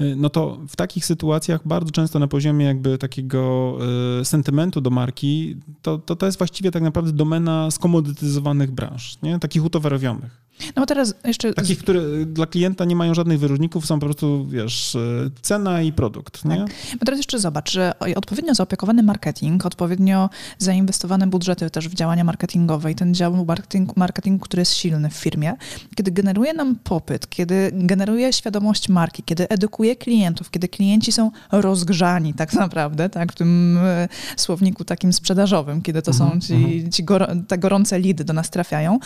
y, 0.00 0.16
no 0.16 0.30
to 0.30 0.58
w 0.68 0.76
takich 0.76 1.06
sytuacjach 1.06 1.68
bardzo 1.68 1.90
często 1.90 2.18
na 2.18 2.26
poziomie 2.28 2.66
jakby 2.66 2.98
takiego 2.98 3.78
sentymentu 4.24 4.80
do 4.80 4.90
marki, 4.90 5.56
to, 5.82 5.98
to, 5.98 6.16
to 6.16 6.26
jest 6.26 6.38
właściwie 6.38 6.70
tak 6.70 6.82
naprawdę 6.82 7.12
domena 7.12 7.70
skomodytyzowanych 7.70 8.70
branż, 8.70 9.18
nie? 9.22 9.38
takich 9.38 9.64
utowarowionych. 9.64 10.44
No 10.76 10.82
bo 10.82 10.86
teraz 10.86 11.14
jeszcze... 11.24 11.54
Takich, 11.54 11.78
które 11.78 12.02
dla 12.26 12.46
klienta 12.46 12.84
nie 12.84 12.96
mają 12.96 13.14
żadnych 13.14 13.38
wyróżników, 13.38 13.86
są 13.86 14.00
po 14.00 14.06
prostu, 14.06 14.46
wiesz, 14.46 14.96
cena 15.42 15.82
i 15.82 15.92
produkt, 15.92 16.44
nie? 16.44 16.56
Tak. 16.56 16.70
Bo 17.00 17.04
teraz 17.04 17.18
jeszcze 17.18 17.38
zobacz, 17.38 17.72
że 17.72 17.92
odpowiednio 18.16 18.54
zaopiekowany 18.54 19.02
marketing, 19.02 19.66
odpowiednio 19.66 20.30
zainwestowane 20.58 21.26
budżety 21.26 21.70
też 21.70 21.88
w 21.88 21.94
działania 21.94 22.24
marketingowe 22.24 22.90
i 22.90 22.94
ten 22.94 23.14
dział 23.14 23.44
marketing, 23.44 23.96
marketingu, 23.96 24.44
który 24.44 24.60
jest 24.60 24.72
silny 24.72 25.10
w 25.10 25.14
firmie, 25.14 25.54
kiedy 25.96 26.10
generuje 26.10 26.54
nam 26.54 26.76
popyt, 26.76 27.28
kiedy 27.28 27.70
generuje 27.72 28.32
świadomość 28.32 28.88
marki, 28.88 29.22
kiedy 29.22 29.48
edukuje 29.48 29.96
klientów, 29.96 30.50
kiedy 30.50 30.68
klienci 30.68 31.12
są 31.12 31.30
rozgrzani 31.52 32.34
tak 32.34 32.52
naprawdę, 32.52 33.10
tak, 33.10 33.32
w 33.32 33.36
tym 33.36 33.78
e, 33.78 34.08
słowniku 34.36 34.84
takim 34.84 35.12
sprzedażowym, 35.12 35.82
kiedy 35.82 36.02
to 36.02 36.12
są 36.12 36.24
mhm, 36.24 36.40
ci, 36.40 36.54
mhm. 36.54 36.92
ci 36.92 37.04
gor 37.04 37.28
te 37.48 37.58
gorące 37.58 37.98
lidy 37.98 38.24
do 38.24 38.32
nas 38.32 38.50
trafiają, 38.50 38.98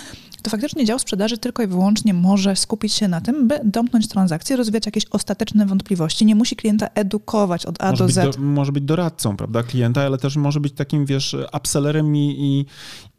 to 0.43 0.50
faktycznie 0.50 0.85
dział 0.85 0.99
sprzedaży 0.99 1.38
tylko 1.38 1.62
i 1.62 1.66
wyłącznie 1.66 2.14
może 2.14 2.57
skupić 2.57 2.92
się 2.92 3.09
na 3.09 3.21
tym, 3.21 3.49
by 3.49 3.61
domknąć 3.64 4.09
transakcję, 4.09 4.57
rozwiać 4.57 4.87
jakieś 4.87 5.07
ostateczne 5.11 5.66
wątpliwości. 5.66 6.26
Nie 6.26 6.35
musi 6.35 6.57
klienta 6.57 6.88
edukować 6.95 7.66
od 7.66 7.83
A 7.83 7.90
może 7.90 8.04
do 8.04 8.12
Z. 8.12 8.37
Do, 8.37 8.42
może 8.42 8.73
być 8.73 8.85
doradcą, 8.85 9.37
prawda, 9.37 9.62
klienta, 9.62 10.02
ale 10.02 10.18
też 10.18 10.37
może 10.37 10.61
być 10.61 10.73
takim, 10.73 11.07
wiesz, 11.07 11.37
upsellerem 11.57 12.16
i, 12.16 12.37
i, 12.38 12.66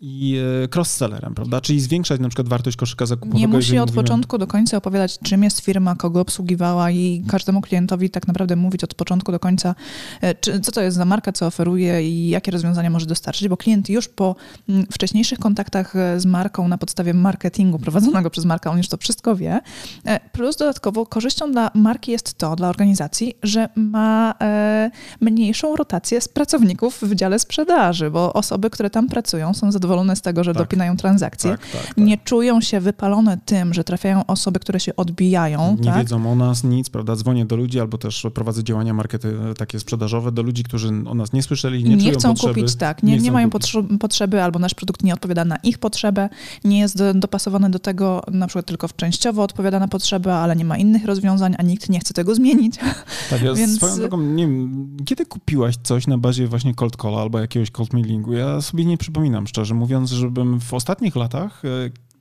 i 0.02 0.38
e, 0.64 0.68
cross-sellerem, 0.76 1.34
prawda, 1.34 1.62
czyli 1.62 1.80
zwiększać 1.80 2.22
na 2.22 2.30
przykład 2.30 2.48
wartość 2.50 2.78
koszyka 2.78 3.06
zakupowego. 3.06 3.40
Nie 3.40 3.48
musi 3.48 3.78
od 3.78 3.90
mówimy... 3.90 4.04
początku 4.04 4.38
do 4.38 4.48
końca 4.48 4.78
opowiadać, 4.78 5.20
czym 5.20 5.44
jest 5.44 5.60
firma, 5.60 5.96
kogo 5.96 6.22
obsługiwała 6.22 6.92
i 6.92 7.24
każdemu 7.28 7.62
klientowi 7.62 8.10
tak 8.10 8.28
naprawdę 8.28 8.56
mówić 8.56 8.84
od 8.84 8.94
początku 8.94 9.32
do 9.32 9.40
końca, 9.40 9.76
e, 10.22 10.36
czy, 10.36 10.60
co 10.60 10.72
to 10.72 10.82
jest 10.82 10.98
za 10.98 11.06
marka, 11.06 11.32
co 11.32 11.48
oferuje 11.48 12.10
i 12.10 12.30
jakie 12.30 12.52
rozwiązania 12.52 12.90
może 12.90 13.06
dostarczyć, 13.06 13.48
bo 13.48 13.58
klient 13.58 13.90
już 13.90 14.08
po 14.08 14.36
mm, 14.70 14.86
wcześniejszych 14.92 15.40
kontaktach 15.40 15.96
e, 15.96 16.20
z 16.20 16.26
marką 16.26 16.68
na 16.68 16.78
podstawie 16.78 17.14
marketingu 17.14 17.80
prowadzonego 17.80 18.30
przez 18.30 18.46
markę, 18.46 18.70
on 18.70 18.78
już 18.78 18.88
to 18.88 18.98
wszystko 18.98 19.36
wie. 19.36 19.60
Plus 20.32 20.58
dodatkowo 20.58 21.06
korzyścią 21.06 21.52
dla 21.52 21.72
marki 21.74 22.12
jest 22.12 22.34
to, 22.34 22.56
dla 22.56 22.70
organizacji, 22.70 23.34
że 23.44 23.70
ma 23.76 24.34
mniejszą 25.22 25.76
rotację 25.76 26.22
z 26.22 26.28
pracowników 26.28 27.00
w 27.02 27.16
dziale 27.16 27.40
sprzedaży, 27.40 28.12
bo 28.12 28.34
osoby, 28.34 28.70
które 28.70 28.90
tam 28.90 29.08
pracują 29.08 29.54
są 29.54 29.72
zadowolone 29.72 29.89
z 30.16 30.22
tego, 30.22 30.44
że 30.44 30.54
tak. 30.54 30.64
dopinają 30.64 30.98
transakcje. 30.98 31.52
Tak, 31.52 31.68
tak, 31.72 31.86
tak. 31.86 31.98
nie 31.98 32.18
czują 32.18 32.62
się 32.62 32.80
wypalone 32.80 33.38
tym, 33.46 33.74
że 33.74 33.84
trafiają 33.84 34.26
osoby, 34.26 34.60
które 34.60 34.80
się 34.80 34.96
odbijają. 34.96 35.78
Nie 35.80 35.86
tak? 35.86 35.98
wiedzą 35.98 36.32
o 36.32 36.36
nas 36.36 36.64
nic, 36.64 36.90
prawda? 36.90 37.16
Dzwonię 37.16 37.46
do 37.46 37.56
ludzi 37.56 37.80
albo 37.80 37.98
też 37.98 38.26
prowadzę 38.34 38.64
działania 38.64 38.94
markety 38.94 39.38
takie 39.58 39.80
sprzedażowe 39.80 40.32
do 40.32 40.42
ludzi, 40.42 40.64
którzy 40.64 40.88
o 40.88 41.14
nas 41.14 41.34
nie 41.34 41.44
słyszeli, 41.44 41.84
nie, 41.84 41.96
nie 41.96 42.12
chcą 42.12 42.30
potrzeby, 42.30 42.54
kupić, 42.54 42.76
tak. 42.76 43.04
Nie, 43.04 43.14
nie, 43.14 43.20
nie 43.20 43.32
mają 43.32 43.50
potrzeby 44.00 44.44
albo 44.44 44.60
nasz 44.60 44.74
produkt 44.74 45.04
nie 45.04 45.14
odpowiada 45.14 45.46
na 45.46 45.56
ich 45.56 45.78
potrzebę, 45.78 46.30
nie 46.64 46.80
jest 46.80 47.04
dopasowany 47.16 47.70
do 47.70 47.80
tego, 47.80 48.24
na 48.32 48.48
przykład 48.48 48.66
tylko 48.66 48.88
częściowo 48.96 49.44
odpowiada 49.44 49.80
na 49.80 49.88
potrzebę, 49.88 50.36
ale 50.36 50.56
nie 50.56 50.66
ma 50.66 50.78
innych 50.78 51.06
rozwiązań, 51.06 51.56
a 51.58 51.64
nikt 51.64 51.90
nie 51.90 52.00
chce 52.00 52.14
tego 52.14 52.36
zmienić. 52.36 52.76
Tak, 53.30 53.42
ja 53.42 53.54
Więc... 53.54 53.76
swoją 53.76 53.96
drogą, 53.96 54.22
nie 54.22 54.48
wiem, 54.48 54.98
kiedy 55.06 55.26
kupiłaś 55.26 55.76
coś 55.84 56.08
na 56.08 56.18
bazie 56.18 56.48
właśnie 56.48 56.76
cold 56.76 56.96
call 57.02 57.16
albo 57.16 57.40
jakiegoś 57.40 57.72
cold 57.72 57.94
mailingu? 57.94 58.34
Ja 58.34 58.62
sobie 58.62 58.86
nie 58.86 58.98
przypominam, 58.98 59.48
szczerze 59.48 59.76
mówiąc, 59.80 60.10
żebym 60.10 60.60
w 60.60 60.74
ostatnich 60.74 61.16
latach 61.16 61.66
e, 61.66 61.70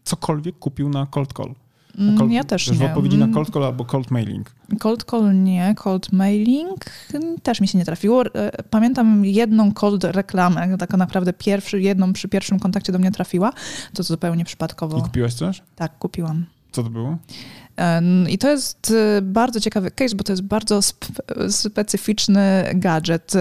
cokolwiek 0.05 0.59
kupił 0.59 0.89
na 0.89 1.07
cold 1.07 1.33
call. 1.33 1.55
Mm, 1.99 2.19
cold, 2.19 2.31
ja 2.31 2.45
też 2.45 2.71
nie. 2.71 2.77
W 2.79 2.83
odpowiedzi 2.83 3.19
na 3.19 3.25
mm. 3.25 3.35
cold 3.35 3.51
call 3.51 3.65
albo 3.65 3.85
cold 3.85 4.11
mailing. 4.11 4.51
Cold 4.79 5.05
call 5.11 5.43
nie, 5.43 5.75
cold 5.77 6.13
mailing 6.13 6.85
też 7.43 7.61
mi 7.61 7.69
się 7.69 7.79
nie 7.79 7.85
trafiło. 7.85 8.25
E, 8.35 8.63
pamiętam 8.63 9.25
jedną 9.25 9.73
cold 9.73 10.05
reklamę, 10.05 10.79
taką 10.79 10.97
naprawdę 10.97 11.33
pierwszy, 11.33 11.81
jedną 11.81 12.13
przy 12.13 12.29
pierwszym 12.29 12.59
kontakcie 12.59 12.93
do 12.93 12.99
mnie 12.99 13.11
trafiła. 13.11 13.53
To 13.95 14.03
zupełnie 14.03 14.45
przypadkowo. 14.45 14.99
I 14.99 15.03
kupiłaś 15.03 15.35
coś? 15.35 15.63
Tak, 15.77 15.99
kupiłam. 15.99 16.47
Co 16.73 16.83
to 16.83 16.91
było? 16.91 17.17
I 18.29 18.39
to 18.39 18.51
jest 18.51 18.91
y, 18.91 19.23
bardzo 19.23 19.61
ciekawy 19.61 19.91
case, 19.91 20.17
bo 20.17 20.25
to 20.25 20.33
jest 20.33 20.43
bardzo 20.43 20.83
spe 20.83 21.07
specyficzny 21.51 22.71
gadżet. 22.75 23.33
Y. 23.35 23.39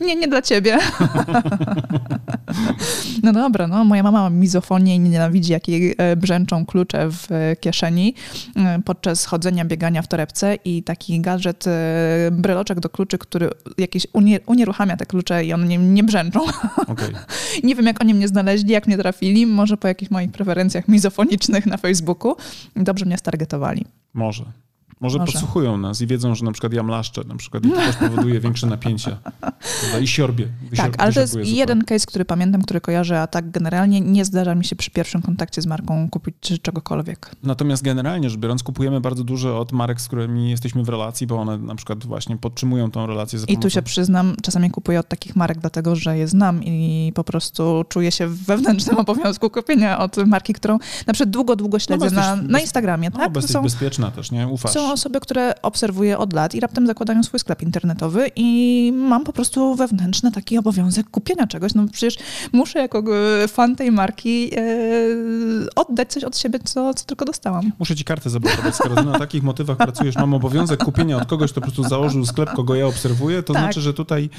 nie, 0.06 0.16
nie 0.16 0.28
dla 0.28 0.42
ciebie. 0.42 0.78
no 3.22 3.32
dobra, 3.32 3.66
no 3.66 3.84
moja 3.84 4.02
mama 4.02 4.22
ma 4.22 4.30
mizofonię 4.30 4.94
i 4.94 5.00
nie 5.00 5.10
nienawidzi, 5.10 5.52
jak 5.52 5.68
jej 5.68 5.94
e, 5.98 6.16
brzęczą 6.16 6.66
klucze 6.66 7.08
w 7.10 7.28
kieszeni 7.60 8.14
e, 8.56 8.80
podczas 8.84 9.24
chodzenia, 9.24 9.64
biegania 9.64 10.02
w 10.02 10.08
torebce 10.08 10.54
i 10.64 10.82
taki 10.82 11.20
gadżet, 11.20 11.66
e, 11.66 11.72
bryloczek 12.32 12.80
do 12.80 12.88
kluczy, 12.88 13.18
który 13.18 13.50
jakiś 13.78 14.06
unieruchamia 14.46 14.96
te 14.96 15.06
klucze 15.06 15.44
i 15.44 15.52
one 15.52 15.66
nie, 15.66 15.78
nie 15.78 16.04
brzęczą. 16.04 16.40
Okay. 16.86 17.12
nie 17.64 17.74
wiem, 17.74 17.86
jak 17.86 18.00
oni 18.00 18.14
mnie 18.14 18.28
znaleźli, 18.28 18.72
jak 18.72 18.86
mnie 18.86 18.98
trafili, 18.98 19.46
może 19.46 19.76
po 19.76 19.88
jakichś 19.88 20.10
moich 20.10 20.30
preferencjach 20.30 20.75
konferencjach 20.76 20.88
mizofonicznych 20.88 21.66
na 21.66 21.76
Facebooku, 21.76 22.36
dobrze 22.76 23.06
mnie 23.06 23.18
stargetowali. 23.18 23.84
Może. 24.14 24.44
Może, 25.00 25.18
Może, 25.18 25.32
podsłuchują 25.32 25.78
nas 25.78 26.00
i 26.00 26.06
wiedzą, 26.06 26.34
że 26.34 26.44
na 26.44 26.52
przykład 26.52 26.72
ja 26.72 26.82
mlaszczę, 26.82 27.22
na 27.26 27.36
przykład 27.36 27.64
i 27.64 27.70
to 27.70 27.76
też 27.76 27.96
powoduje 27.96 28.40
większe 28.40 28.66
napięcie. 28.76 29.16
Prawda? 29.40 29.98
I 29.98 30.06
siorbie. 30.06 30.48
tak, 30.76 30.94
ale 30.98 31.12
to 31.12 31.20
jest 31.20 31.32
zupełnie. 31.32 31.52
jeden 31.52 31.84
case, 31.84 32.06
który 32.06 32.24
pamiętam, 32.24 32.62
który 32.62 32.80
kojarzę, 32.80 33.20
a 33.20 33.26
tak 33.26 33.50
generalnie 33.50 34.00
nie 34.00 34.24
zdarza 34.24 34.54
mi 34.54 34.64
się 34.64 34.76
przy 34.76 34.90
pierwszym 34.90 35.22
kontakcie 35.22 35.62
z 35.62 35.66
marką 35.66 36.08
kupić 36.10 36.36
czegokolwiek. 36.62 37.30
Natomiast 37.42 37.82
generalnie 37.82 38.30
rzecz 38.30 38.40
biorąc, 38.40 38.62
kupujemy 38.62 39.00
bardzo 39.00 39.24
dużo 39.24 39.60
od 39.60 39.72
marek, 39.72 40.00
z 40.00 40.06
którymi 40.06 40.50
jesteśmy 40.50 40.84
w 40.84 40.88
relacji, 40.88 41.26
bo 41.26 41.36
one 41.36 41.58
na 41.58 41.74
przykład 41.74 42.04
właśnie 42.04 42.36
podtrzymują 42.36 42.90
tą 42.90 43.06
relację. 43.06 43.38
I 43.48 43.58
tu 43.58 43.70
się 43.70 43.82
przyznam, 43.82 44.36
czasami 44.42 44.70
kupuję 44.70 45.00
od 45.00 45.08
takich 45.08 45.36
marek, 45.36 45.58
dlatego 45.58 45.96
że 45.96 46.18
je 46.18 46.28
znam 46.28 46.64
i 46.64 47.12
po 47.14 47.24
prostu 47.24 47.84
czuję 47.88 48.12
się 48.12 48.26
w 48.26 48.44
wewnętrznym 48.44 48.98
obowiązku 49.06 49.50
kupienia 49.50 49.98
od 49.98 50.16
marki, 50.16 50.52
którą 50.52 50.78
na 51.06 51.12
przykład 51.12 51.30
długo, 51.30 51.56
długo 51.56 51.78
śledzę 51.78 52.06
no, 52.10 52.20
na, 52.20 52.36
na 52.36 52.60
Instagramie. 52.60 53.10
No, 53.10 53.18
tak? 53.18 53.32
bo 53.32 53.38
jesteś 53.38 53.52
Są... 53.52 53.62
bezpieczna 53.62 54.10
też, 54.10 54.30
nie? 54.30 54.48
Ufasz. 54.48 54.72
Są 54.72 54.85
są 54.86 54.92
osoby, 54.92 55.20
które 55.20 55.62
obserwuję 55.62 56.18
od 56.18 56.32
lat 56.32 56.54
i 56.54 56.60
raptem 56.60 56.86
zakładają 56.86 57.22
swój 57.22 57.40
sklep 57.40 57.62
internetowy 57.62 58.30
i 58.36 58.92
mam 58.96 59.24
po 59.24 59.32
prostu 59.32 59.74
wewnętrzny 59.74 60.32
taki 60.32 60.58
obowiązek 60.58 61.10
kupienia 61.10 61.46
czegoś. 61.46 61.74
No 61.74 61.86
przecież 61.92 62.18
muszę 62.52 62.78
jako 62.78 63.02
e, 63.42 63.48
fan 63.48 63.76
tej 63.76 63.92
marki 63.92 64.50
e, 64.56 64.60
oddać 65.76 66.12
coś 66.12 66.24
od 66.24 66.38
siebie, 66.38 66.58
co, 66.64 66.94
co 66.94 67.04
tylko 67.04 67.24
dostałam. 67.24 67.72
Muszę 67.78 67.96
ci 67.96 68.04
kartę 68.04 68.30
zablokować, 68.30 68.74
skoro 68.74 68.94
ty 68.94 69.04
na 69.04 69.18
takich 69.18 69.42
motywach 69.42 69.76
pracujesz, 69.76 70.16
mam 70.16 70.34
obowiązek 70.34 70.84
kupienia 70.84 71.16
od 71.16 71.28
kogoś, 71.28 71.52
kto 71.52 71.60
po 71.60 71.66
prostu 71.66 71.82
założył 71.84 72.26
sklep, 72.26 72.50
kogo 72.52 72.74
ja 72.74 72.86
obserwuję, 72.86 73.42
to 73.42 73.52
tak. 73.52 73.62
znaczy, 73.62 73.80
że 73.80 73.94
tutaj 73.94 74.30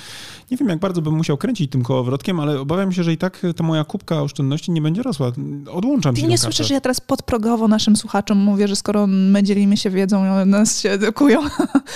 nie 0.52 0.58
wiem, 0.58 0.70
jak 0.70 0.80
bardzo 0.80 1.02
bym 1.02 1.14
musiał 1.14 1.38
kręcić 1.38 1.72
tym 1.72 1.84
kołowrotkiem, 1.84 2.40
ale 2.40 2.60
obawiam 2.60 2.92
się, 2.92 3.04
że 3.04 3.14
i 3.14 3.18
tak 3.18 3.42
ta 3.56 3.64
moja 3.64 3.84
kubka 3.84 4.22
oszczędności 4.22 4.72
nie 4.72 4.82
będzie 4.82 5.04
rosła. 5.04 5.32
Odłączam 5.72 6.16
się. 6.16 6.22
Ty 6.22 6.28
nie 6.28 6.38
słyszysz, 6.38 6.68
że 6.68 6.74
ja 6.74 6.82
teraz 6.82 7.02
podprogowo 7.02 7.68
naszym 7.68 7.96
słuchaczom 7.96 8.38
mówię, 8.38 8.68
że 8.68 8.76
skoro 8.76 9.08
my 9.08 9.44
dzielimy 9.44 9.78
się 9.78 9.90
wiedzą 9.90 10.26
nas 10.46 10.80
się 10.80 10.90
edukują, 10.90 11.40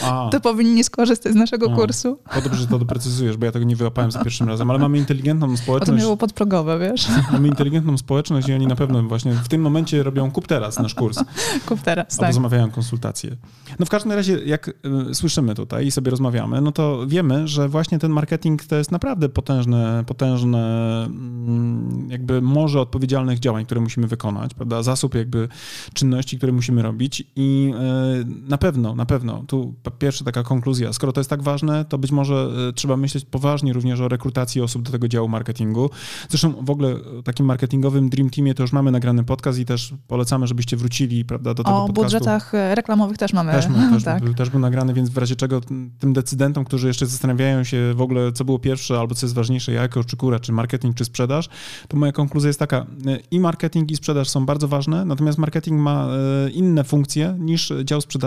A. 0.03 0.29
to 0.31 0.39
powinni 0.39 0.83
skorzystać 0.83 1.33
z 1.33 1.35
naszego 1.35 1.71
A. 1.71 1.75
kursu. 1.75 2.19
O, 2.37 2.41
dobrze, 2.41 2.59
że 2.59 2.67
to 2.67 2.79
doprecyzujesz, 2.79 3.37
bo 3.37 3.45
ja 3.45 3.51
tego 3.51 3.65
nie 3.65 3.75
wyłapałem 3.75 4.11
za 4.11 4.23
pierwszym 4.23 4.47
razem, 4.47 4.69
ale 4.69 4.79
mamy 4.79 4.97
inteligentną 4.97 5.57
społeczność. 5.57 6.01
To 6.01 6.05
było 6.05 6.17
podprogowe, 6.17 6.79
wiesz? 6.79 7.07
Mamy 7.31 7.47
inteligentną 7.47 7.97
społeczność 7.97 8.47
i 8.47 8.53
oni 8.53 8.67
na 8.67 8.75
pewno 8.75 9.03
właśnie 9.03 9.33
w 9.33 9.47
tym 9.47 9.61
momencie 9.61 10.03
robią 10.03 10.31
kup 10.31 10.47
teraz 10.47 10.79
nasz 10.79 10.95
kurs. 10.95 11.19
kup 11.67 11.81
teraz, 11.81 12.13
Albo 12.13 12.21
tak. 12.21 12.33
zamawiają 12.33 12.71
konsultacje. 12.71 13.37
No 13.79 13.85
w 13.85 13.89
każdym 13.89 14.11
razie, 14.11 14.39
jak 14.45 14.67
y, 15.11 15.15
słyszymy 15.15 15.55
tutaj 15.55 15.87
i 15.87 15.91
sobie 15.91 16.11
rozmawiamy, 16.11 16.61
no 16.61 16.71
to 16.71 17.07
wiemy, 17.07 17.47
że 17.47 17.69
właśnie 17.69 17.99
ten 17.99 18.11
marketing 18.11 18.63
to 18.63 18.75
jest 18.75 18.91
naprawdę 18.91 19.29
potężne, 19.29 20.03
potężne 20.07 21.03
mm, 21.05 22.07
jakby 22.09 22.41
morze 22.41 22.81
odpowiedzialnych 22.81 23.39
działań, 23.39 23.65
które 23.65 23.81
musimy 23.81 24.07
wykonać, 24.07 24.53
prawda? 24.53 24.83
Zasób 24.83 25.15
jakby 25.15 25.47
czynności, 25.93 26.37
które 26.37 26.51
musimy 26.51 26.81
robić 26.81 27.23
i 27.35 27.73
y, 28.21 28.25
na 28.47 28.57
pewno, 28.57 28.95
na 28.95 29.05
pewno, 29.05 29.43
tu 29.47 29.73
pierwsza 29.99 30.25
taka 30.25 30.43
konkluzja, 30.43 30.93
skoro 30.93 31.13
to 31.13 31.19
jest 31.19 31.29
tak 31.29 31.43
ważne, 31.43 31.85
to 31.85 31.97
być 31.97 32.11
może 32.11 32.49
y, 32.69 32.73
trzeba 32.73 32.97
myśleć 32.97 33.25
poważnie 33.25 33.73
również 33.73 33.99
o 33.99 34.07
rekrutacji 34.07 34.61
osób 34.61 34.81
do 34.81 34.91
tego 34.91 35.07
działu 35.07 35.27
marketingu. 35.27 35.89
Zresztą 36.29 36.53
w 36.61 36.69
ogóle 36.69 36.95
takim 37.23 37.45
marketingowym 37.45 38.09
Dream 38.09 38.29
Teamie 38.29 38.53
to 38.53 38.63
już 38.63 38.71
mamy 38.71 38.91
nagrany 38.91 39.23
podcast 39.23 39.59
i 39.59 39.65
też 39.65 39.93
polecamy, 40.07 40.47
żebyście 40.47 40.77
wrócili, 40.77 41.25
prawda, 41.25 41.53
do 41.53 41.63
tego 41.63 41.75
o 41.75 41.87
podcastu. 41.87 42.01
O 42.01 42.03
budżetach 42.03 42.51
reklamowych 42.53 43.17
też 43.17 43.33
mamy. 43.33 43.51
Też, 43.51 43.65
też, 43.93 44.03
tak. 44.13 44.23
był, 44.23 44.33
też 44.33 44.49
był 44.49 44.59
nagrany, 44.59 44.93
więc 44.93 45.09
w 45.09 45.17
razie 45.17 45.35
czego 45.35 45.61
tym 45.99 46.13
decydentom, 46.13 46.65
którzy 46.65 46.87
jeszcze 46.87 47.05
zastanawiają 47.05 47.63
się 47.63 47.93
w 47.95 48.01
ogóle, 48.01 48.31
co 48.31 48.45
było 48.45 48.59
pierwsze 48.59 48.99
albo 48.99 49.15
co 49.15 49.25
jest 49.25 49.35
ważniejsze, 49.35 49.71
jajko 49.71 50.03
czy 50.03 50.17
kura, 50.17 50.39
czy 50.39 50.51
marketing, 50.51 50.95
czy 50.95 51.05
sprzedaż, 51.05 51.49
to 51.87 51.97
moja 51.97 52.11
konkluzja 52.11 52.47
jest 52.47 52.59
taka, 52.59 52.85
i 53.31 53.39
marketing 53.39 53.91
i 53.91 53.95
sprzedaż 53.95 54.29
są 54.29 54.45
bardzo 54.45 54.67
ważne, 54.67 55.05
natomiast 55.05 55.37
marketing 55.37 55.81
ma 55.81 56.07
e, 56.07 56.49
inne 56.49 56.83
funkcje 56.83 57.35
niż 57.39 57.73
dział 57.83 58.01
sprzedaży, 58.01 58.20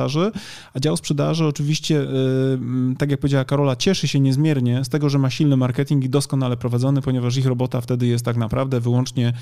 a 0.74 0.80
dział 0.80 0.96
sprzedaży 0.96 1.46
oczywiście, 1.46 2.00
e, 2.00 2.06
tak 2.98 3.10
jak 3.10 3.20
powiedziała 3.20 3.44
Karola, 3.44 3.76
cieszy 3.76 4.08
się 4.08 4.20
niezmiernie 4.20 4.84
z 4.84 4.88
tego, 4.88 5.08
że 5.08 5.18
ma 5.18 5.30
silny 5.30 5.56
marketing 5.56 6.04
i 6.04 6.08
doskonale 6.08 6.56
prowadzony, 6.56 7.02
ponieważ 7.02 7.36
ich 7.36 7.46
robota 7.46 7.80
wtedy 7.80 8.06
jest 8.06 8.24
tak 8.24 8.36
naprawdę 8.36 8.80
wyłącznie 8.80 9.32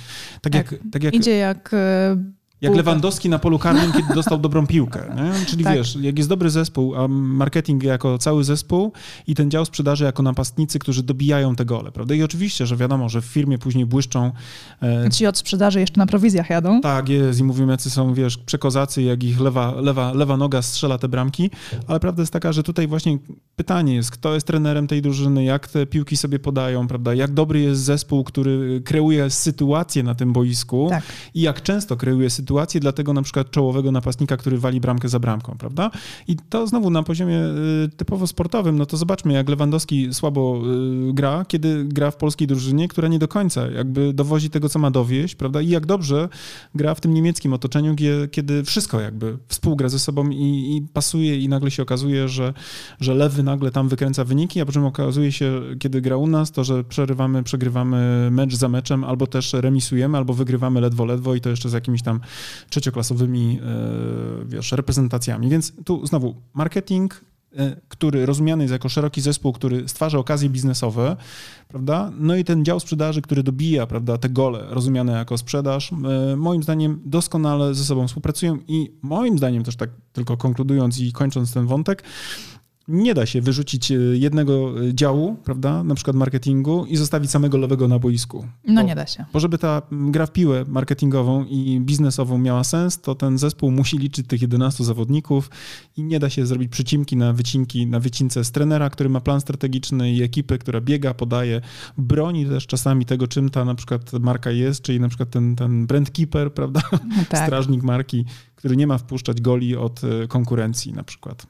tak 0.41 0.55
jak... 0.55 0.75
Tak 0.93 1.03
jak 1.03 1.15
idzie 1.15 1.37
jak 1.37 1.71
e, 1.75 2.42
jak 2.63 2.77
Lewandowski 2.77 3.29
na 3.29 3.39
polu 3.39 3.59
karnym, 3.59 3.93
kiedy 3.93 4.15
dostał 4.21 4.39
dobrą 4.39 4.67
piłkę. 4.67 5.15
Nie? 5.17 5.47
Czyli 5.47 5.65
tak. 5.65 5.77
wiesz, 5.77 5.97
jak 6.01 6.19
jest 6.19 6.29
dobry 6.29 6.51
zespół, 6.51 6.97
a 6.97 7.09
marketing 7.09 7.83
jako 7.83 8.19
cały 8.19 8.45
zespół 8.45 8.93
i 9.27 9.35
ten 9.35 9.51
dział 9.51 9.65
sprzedaży 9.65 10.05
jako 10.05 10.23
napastnicy, 10.23 10.79
którzy 10.79 11.03
dobijają 11.03 11.57
te 11.57 11.65
gole, 11.65 11.93
prawda? 11.93 12.15
I 12.15 12.23
oczywiście, 12.23 12.67
że 12.67 12.77
wiadomo, 12.77 13.09
że 13.09 13.21
w 13.21 13.25
firmie 13.25 13.59
później 13.59 13.87
błyszczą... 13.87 14.33
E... 14.83 15.11
Ci 15.11 15.27
od 15.27 15.39
sprzedaży 15.39 15.81
jeszcze 15.81 15.99
na 15.99 16.07
prowizjach 16.07 16.51
jadą. 16.51 16.81
Tak, 16.81 17.09
jest 17.09 17.41
i 17.41 17.45
mówimy, 17.45 17.73
jacy 17.73 17.91
są, 17.91 18.15
wiesz, 18.15 18.39
przekozacy, 18.39 19.03
jak 19.03 19.23
ich 19.23 19.41
lewa, 19.41 19.75
lewa, 19.81 20.13
lewa 20.13 20.37
noga 20.37 20.63
strzela 20.63 20.99
te 20.99 21.09
bramki, 21.09 21.51
ale 21.87 22.01
prawda 22.01 22.23
jest 22.23 22.33
taka, 22.33 22.53
że 22.53 22.63
tutaj 22.63 22.89
właśnie 22.89 23.19
pytanie 23.57 23.95
jest, 23.95 24.11
kto 24.11 24.35
jest 24.35 24.47
trenerem 24.47 24.87
tej 24.87 25.03
drużyny, 25.03 25.45
jak 25.45 25.69
te 25.69 25.87
piłki 25.87 26.17
sobie 26.17 26.39
podają, 26.39 26.89
prawda? 26.89 27.15
Jak 27.15 27.35
dobry 27.35 27.61
jest 27.61 27.83
zespół, 27.83 28.25
który 28.25 28.83
kreuje 28.85 29.31
sytuację 29.31 30.03
na 30.03 30.15
tym 30.15 30.33
boisku 30.33 30.87
tak. 30.91 31.05
i 31.35 31.41
jak 31.41 31.63
często 31.63 31.97
kreuje 31.97 32.31
sytuację 32.31 32.52
sytuację 32.53 32.81
dla 32.81 32.93
tego 32.93 33.13
na 33.13 33.23
przykład 33.23 33.51
czołowego 33.51 33.93
napastnika, 33.93 34.37
który 34.37 34.59
wali 34.59 34.81
bramkę 34.81 35.09
za 35.09 35.19
bramką, 35.19 35.57
prawda? 35.59 35.91
I 36.29 36.37
to 36.37 36.67
znowu 36.67 36.91
na 36.91 37.03
poziomie 37.03 37.39
y, 37.85 37.89
typowo 37.97 38.27
sportowym, 38.27 38.79
no 38.79 38.87
to 38.87 38.97
zobaczmy, 38.97 39.33
jak 39.33 39.49
Lewandowski 39.49 40.15
słabo 40.15 40.63
y, 41.11 41.13
gra, 41.13 41.45
kiedy 41.49 41.85
gra 41.85 42.11
w 42.11 42.17
polskiej 42.17 42.49
drużynie, 42.49 42.89
która 42.89 43.09
nie 43.09 43.19
do 43.19 43.29
końca 43.29 43.71
jakby 43.71 44.13
dowozi 44.13 44.51
tego, 44.51 44.69
co 44.69 44.79
ma 44.79 44.91
dowieść, 44.91 45.35
prawda? 45.35 45.61
I 45.61 45.69
jak 45.69 45.87
dobrze 45.87 46.29
gra 46.75 46.95
w 46.95 47.01
tym 47.01 47.15
niemieckim 47.15 47.53
otoczeniu, 47.53 47.97
kiedy 48.31 48.65
wszystko 48.65 49.01
jakby 49.01 49.39
współgra 49.49 49.89
ze 49.89 49.99
sobą 49.99 50.31
i, 50.31 50.77
i 50.77 50.83
pasuje 50.93 51.39
i 51.39 51.49
nagle 51.49 51.71
się 51.71 51.83
okazuje, 51.83 52.29
że, 52.29 52.55
że 53.01 53.15
lewy 53.15 53.43
nagle 53.43 53.71
tam 53.71 53.89
wykręca 53.89 54.25
wyniki, 54.25 54.61
a 54.61 54.67
po 54.67 54.73
czym 54.73 54.85
okazuje 54.85 55.33
się, 55.33 55.63
kiedy 55.79 56.01
gra 56.01 56.17
u 56.17 56.27
nas, 56.27 56.51
to, 56.51 56.65
że 56.65 56.85
przerywamy, 56.85 57.43
przegrywamy 57.43 58.29
mecz 58.31 58.55
za 58.55 58.69
meczem, 58.69 59.05
albo 59.05 59.27
też 59.27 59.53
remisujemy, 59.53 60.19
albo 60.19 60.35
wygrywamy 60.35 60.81
ledwo, 60.81 61.05
ledwo 61.05 61.35
i 61.35 61.41
to 61.41 61.51
jeszcze 61.51 61.69
z 61.69 61.73
jakimiś 61.73 62.03
tam 62.03 62.21
trzecioklasowymi 62.71 63.61
e, 63.63 64.45
wiesz, 64.47 64.73
reprezentacjami. 64.73 65.49
Więc 65.49 65.73
tu 65.85 66.07
znowu 66.07 66.35
marketing, 66.55 67.25
e, 67.57 67.77
który 67.89 68.27
rozumiany 68.27 68.63
jest 68.63 68.73
jako 68.73 68.89
szeroki 68.89 69.21
zespół, 69.21 69.53
który 69.53 69.89
stwarza 69.89 70.19
okazje 70.19 70.49
biznesowe, 70.49 71.17
prawda? 71.69 72.13
No 72.19 72.37
i 72.37 72.45
ten 72.45 72.65
dział 72.65 72.81
sprzedaży, 72.81 73.23
który 73.23 73.43
dobija, 73.43 73.87
prawda, 73.87 74.19
te 74.19 74.29
gole 74.29 74.67
rozumiane 74.69 75.13
jako 75.13 75.39
sprzedaż, 75.39 75.93
e, 75.93 76.37
moim 76.37 76.63
zdaniem 76.63 77.01
doskonale 77.05 77.75
ze 77.75 77.85
sobą 77.85 78.09
współpracują 78.09 78.59
i 78.69 78.93
moim 79.03 79.39
zdaniem 79.39 79.65
też 79.65 79.77
tak 79.77 79.91
tylko 80.13 80.37
konkludując 80.37 80.99
i 80.99 81.13
kończąc 81.13 81.53
ten 81.53 81.67
wątek, 81.67 82.03
nie 82.89 83.15
da 83.15 83.27
się 83.27 83.41
wyrzucić 83.41 83.91
e, 83.91 83.95
jednego 83.95 84.85
e, 84.85 84.95
działu, 84.95 85.37
prawda, 85.45 85.85
na 85.85 85.95
przykład 85.95 86.17
marketingu 86.17 86.85
i 86.85 86.97
zostawić 86.97 87.31
samego 87.31 87.59
lewego 87.59 87.89
na 87.89 87.99
boisku. 87.99 88.47
No 88.67 88.83
bo, 88.83 88.89
nie 88.89 88.95
da 88.95 89.07
się. 89.07 89.25
Bo 89.33 89.41
żeby 89.41 89.59
ta 89.59 89.83
gra 89.93 90.27
w 90.27 90.33
piłę 90.33 90.65
marketingową 90.69 91.45
i 91.45 91.81
biznesową 91.81 92.39
miała 92.39 92.65
sens, 92.65 93.01
to 93.01 93.15
ten 93.15 93.39
zespół 93.39 93.71
musi 93.71 93.99
liczyć 93.99 94.27
tych 94.27 94.43
11 94.43 94.85
zawodników 94.85 95.51
i 95.97 96.03
nie 96.03 96.19
da 96.19 96.31
się 96.31 96.47
zrobić 96.47 96.73
przycinki 96.73 97.17
na 97.17 97.33
wycinki, 97.33 97.87
na 97.87 98.01
wycince 98.01 98.45
z 98.45 98.53
trenera, 98.53 98.91
który 98.91 99.09
ma 99.09 99.21
plan 99.21 99.41
strategiczny 99.41 100.13
i 100.13 100.23
ekipy, 100.23 100.59
która 100.59 100.81
biega, 100.81 101.15
podaje, 101.15 101.61
broni 101.99 102.47
też 102.47 102.67
czasami 102.67 103.07
tego, 103.07 103.29
czym 103.29 103.51
ta 103.51 103.65
na 103.65 103.75
przykład 103.75 104.13
marka 104.13 104.51
jest, 104.51 104.83
czyli 104.83 105.01
na 105.01 105.09
przykład 105.09 105.31
ten, 105.31 105.57
ten 105.57 105.87
brand 105.87 106.11
keeper, 106.11 106.53
prawda, 106.63 106.81
no 106.93 107.25
tak. 107.29 107.47
strażnik 107.47 107.83
marki, 107.83 108.25
który 108.57 108.77
nie 108.77 108.87
ma 108.87 108.99
wpuszczać 108.99 109.41
goli 109.41 109.77
od 109.77 110.01
e, 110.05 110.29
konkurencji 110.29 110.93
na 110.93 111.05
przykład. 111.05 111.47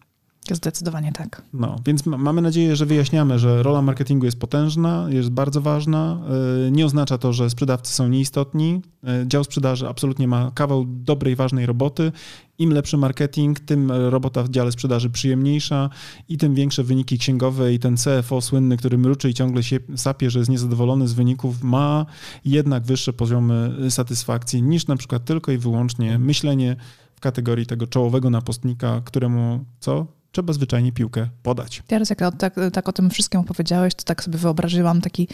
Zdecydowanie 0.51 1.13
tak. 1.13 1.43
No, 1.53 1.77
więc 1.87 2.07
mamy 2.07 2.43
nadzieję, 2.43 2.77
że 2.77 2.87
wyjaśniamy, 2.87 3.39
że 3.39 3.63
rola 3.63 3.83
marketingu 3.83 4.25
jest 4.25 4.39
potężna, 4.39 5.07
jest 5.11 5.31
bardzo 5.31 5.61
ważna. 5.61 6.21
E, 6.67 6.71
nie 6.71 6.87
oznacza 6.87 7.19
to, 7.19 7.33
że 7.33 7.51
sprzedawcy 7.51 7.95
są 7.95 8.09
nieistotni. 8.09 8.83
E, 9.05 9.25
dział 9.27 9.45
sprzedaży 9.45 9.89
absolutnie 9.89 10.29
ma 10.29 10.51
kawał 10.55 10.85
dobrej, 10.87 11.37
ważnej 11.37 11.67
roboty. 11.67 12.13
Im 12.59 12.73
lepszy 12.73 12.97
marketing, 12.97 13.61
tym 13.61 13.93
robota 13.93 14.43
w 14.43 14.49
dziale 14.49 14.73
sprzedaży 14.73 15.11
przyjemniejsza 15.11 15.91
i 16.29 16.39
tym 16.39 16.55
większe 16.55 16.85
wyniki 16.85 17.19
księgowe 17.19 17.75
i 17.75 17.79
ten 17.79 17.97
CFO 17.97 18.41
słynny, 18.41 18.77
który 18.77 18.99
mruczy 18.99 19.31
i 19.31 19.35
ciągle 19.35 19.63
się 19.63 19.79
sapie, 19.97 20.31
że 20.31 20.39
jest 20.39 20.51
niezadowolony 20.51 21.09
z 21.09 21.13
wyników, 21.13 21.63
ma 21.63 22.07
jednak 22.45 22.83
wyższe 22.83 23.13
poziomy 23.13 23.77
satysfakcji 23.91 24.63
niż 24.63 24.87
na 24.87 24.97
przykład 24.97 25.25
tylko 25.25 25.53
i 25.53 25.59
wyłącznie 25.59 26.19
myślenie 26.19 26.77
w 27.17 27.21
kategorii 27.21 27.67
tego 27.67 27.87
czołowego 27.87 28.31
napostnika, 28.31 29.01
któremu 29.05 29.65
co? 29.81 30.22
Trzeba 30.33 30.53
zwyczajnie 30.53 30.93
piłkę 30.93 31.29
podać. 31.43 31.83
Teraz 31.87 32.11
jak 32.11 32.19
tak, 32.39 32.55
tak 32.73 32.89
o 32.89 32.93
tym 32.93 33.11
wszystkim 33.11 33.41
opowiedziałeś, 33.41 33.95
to 33.95 34.05
tak 34.05 34.25
sobie 34.25 34.39
wyobraziłam 34.39 35.01
taki 35.01 35.29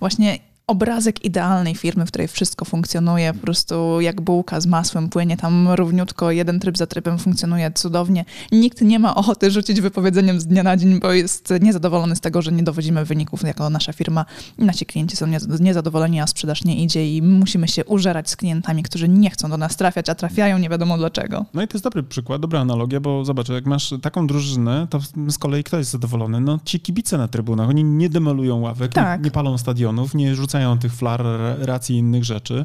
właśnie 0.00 0.38
obrazek 0.66 1.24
idealnej 1.24 1.74
firmy, 1.74 2.06
w 2.06 2.08
której 2.08 2.28
wszystko 2.28 2.64
funkcjonuje, 2.64 3.34
po 3.34 3.40
prostu 3.40 4.00
jak 4.00 4.20
bułka 4.20 4.60
z 4.60 4.66
masłem 4.66 5.08
płynie 5.08 5.36
tam 5.36 5.68
równiutko, 5.68 6.30
jeden 6.30 6.60
tryb 6.60 6.78
za 6.78 6.86
trybem 6.86 7.18
funkcjonuje 7.18 7.70
cudownie. 7.70 8.24
Nikt 8.52 8.80
nie 8.80 8.98
ma 8.98 9.14
ochoty 9.14 9.50
rzucić 9.50 9.80
wypowiedzeniem 9.80 10.40
z 10.40 10.46
dnia 10.46 10.62
na 10.62 10.76
dzień, 10.76 11.00
bo 11.00 11.12
jest 11.12 11.52
niezadowolony 11.60 12.16
z 12.16 12.20
tego, 12.20 12.42
że 12.42 12.52
nie 12.52 12.62
dowodzimy 12.62 13.04
wyników 13.04 13.42
jako 13.42 13.70
nasza 13.70 13.92
firma. 13.92 14.24
Nasi 14.58 14.86
klienci 14.86 15.16
są 15.16 15.26
niezadowoleni, 15.60 16.20
a 16.20 16.26
sprzedaż 16.26 16.64
nie 16.64 16.82
idzie 16.82 17.16
i 17.16 17.22
musimy 17.22 17.68
się 17.68 17.84
użerać 17.84 18.30
z 18.30 18.36
klientami, 18.36 18.82
którzy 18.82 19.08
nie 19.08 19.30
chcą 19.30 19.50
do 19.50 19.56
nas 19.56 19.76
trafiać, 19.76 20.08
a 20.08 20.14
trafiają 20.14 20.58
nie 20.58 20.68
wiadomo 20.68 20.98
dlaczego. 20.98 21.44
No 21.54 21.62
i 21.62 21.68
to 21.68 21.74
jest 21.74 21.84
dobry 21.84 22.02
przykład, 22.02 22.40
dobra 22.40 22.60
analogia, 22.60 23.00
bo 23.00 23.24
zobacz, 23.24 23.48
jak 23.48 23.66
masz 23.66 23.94
taką 24.02 24.26
drużynę, 24.26 24.86
to 24.90 25.00
z 25.28 25.38
kolei 25.38 25.64
kto 25.64 25.78
jest 25.78 25.90
zadowolony? 25.90 26.40
No 26.40 26.58
ci 26.64 26.80
kibice 26.80 27.18
na 27.18 27.28
trybunach, 27.28 27.68
oni 27.68 27.84
nie 27.84 28.08
demolują 28.08 28.60
ławek, 28.60 28.92
tak. 28.92 29.20
nie, 29.20 29.24
nie 29.24 29.30
palą 29.30 29.58
stadionów, 29.58 30.14
nie 30.14 30.34
rzucają 30.34 30.55
wrzucają 30.56 30.78
tych 30.78 30.94
flar, 30.94 31.22
racji 31.58 31.96
i 31.96 31.98
innych 31.98 32.24
rzeczy, 32.24 32.64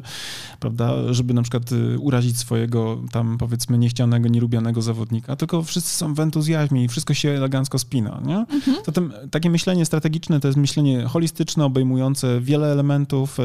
prawda, 0.60 1.12
żeby 1.12 1.34
na 1.34 1.42
przykład 1.42 1.72
y, 1.72 1.98
urazić 1.98 2.38
swojego 2.38 2.98
tam 3.10 3.38
powiedzmy 3.38 3.78
niechcianego, 3.78 4.28
nielubianego 4.28 4.82
zawodnika, 4.82 5.36
tylko 5.36 5.62
wszyscy 5.62 5.96
są 5.96 6.14
w 6.14 6.20
entuzjazmie 6.20 6.84
i 6.84 6.88
wszystko 6.88 7.14
się 7.14 7.30
elegancko 7.30 7.78
spina, 7.78 8.20
nie? 8.24 8.36
Mhm. 8.36 8.76
Zatem 8.86 9.12
takie 9.30 9.50
myślenie 9.50 9.84
strategiczne 9.84 10.40
to 10.40 10.48
jest 10.48 10.58
myślenie 10.58 11.04
holistyczne, 11.04 11.64
obejmujące 11.64 12.40
wiele 12.40 12.72
elementów, 12.72 13.40
y, 13.40 13.42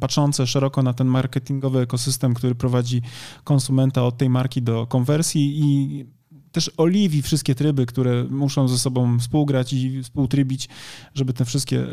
patrzące 0.00 0.46
szeroko 0.46 0.82
na 0.82 0.92
ten 0.92 1.06
marketingowy 1.06 1.80
ekosystem, 1.80 2.34
który 2.34 2.54
prowadzi 2.54 3.02
konsumenta 3.44 4.02
od 4.02 4.16
tej 4.16 4.30
marki 4.30 4.62
do 4.62 4.86
konwersji 4.86 5.60
i 5.60 6.04
też 6.52 6.70
oliwi 6.76 7.22
wszystkie 7.22 7.54
tryby, 7.54 7.86
które 7.86 8.24
muszą 8.24 8.68
ze 8.68 8.78
sobą 8.78 9.18
współgrać 9.18 9.72
i 9.72 10.02
współtrybić, 10.02 10.68
żeby 11.14 11.32
te 11.32 11.44
wszystkie 11.44 11.86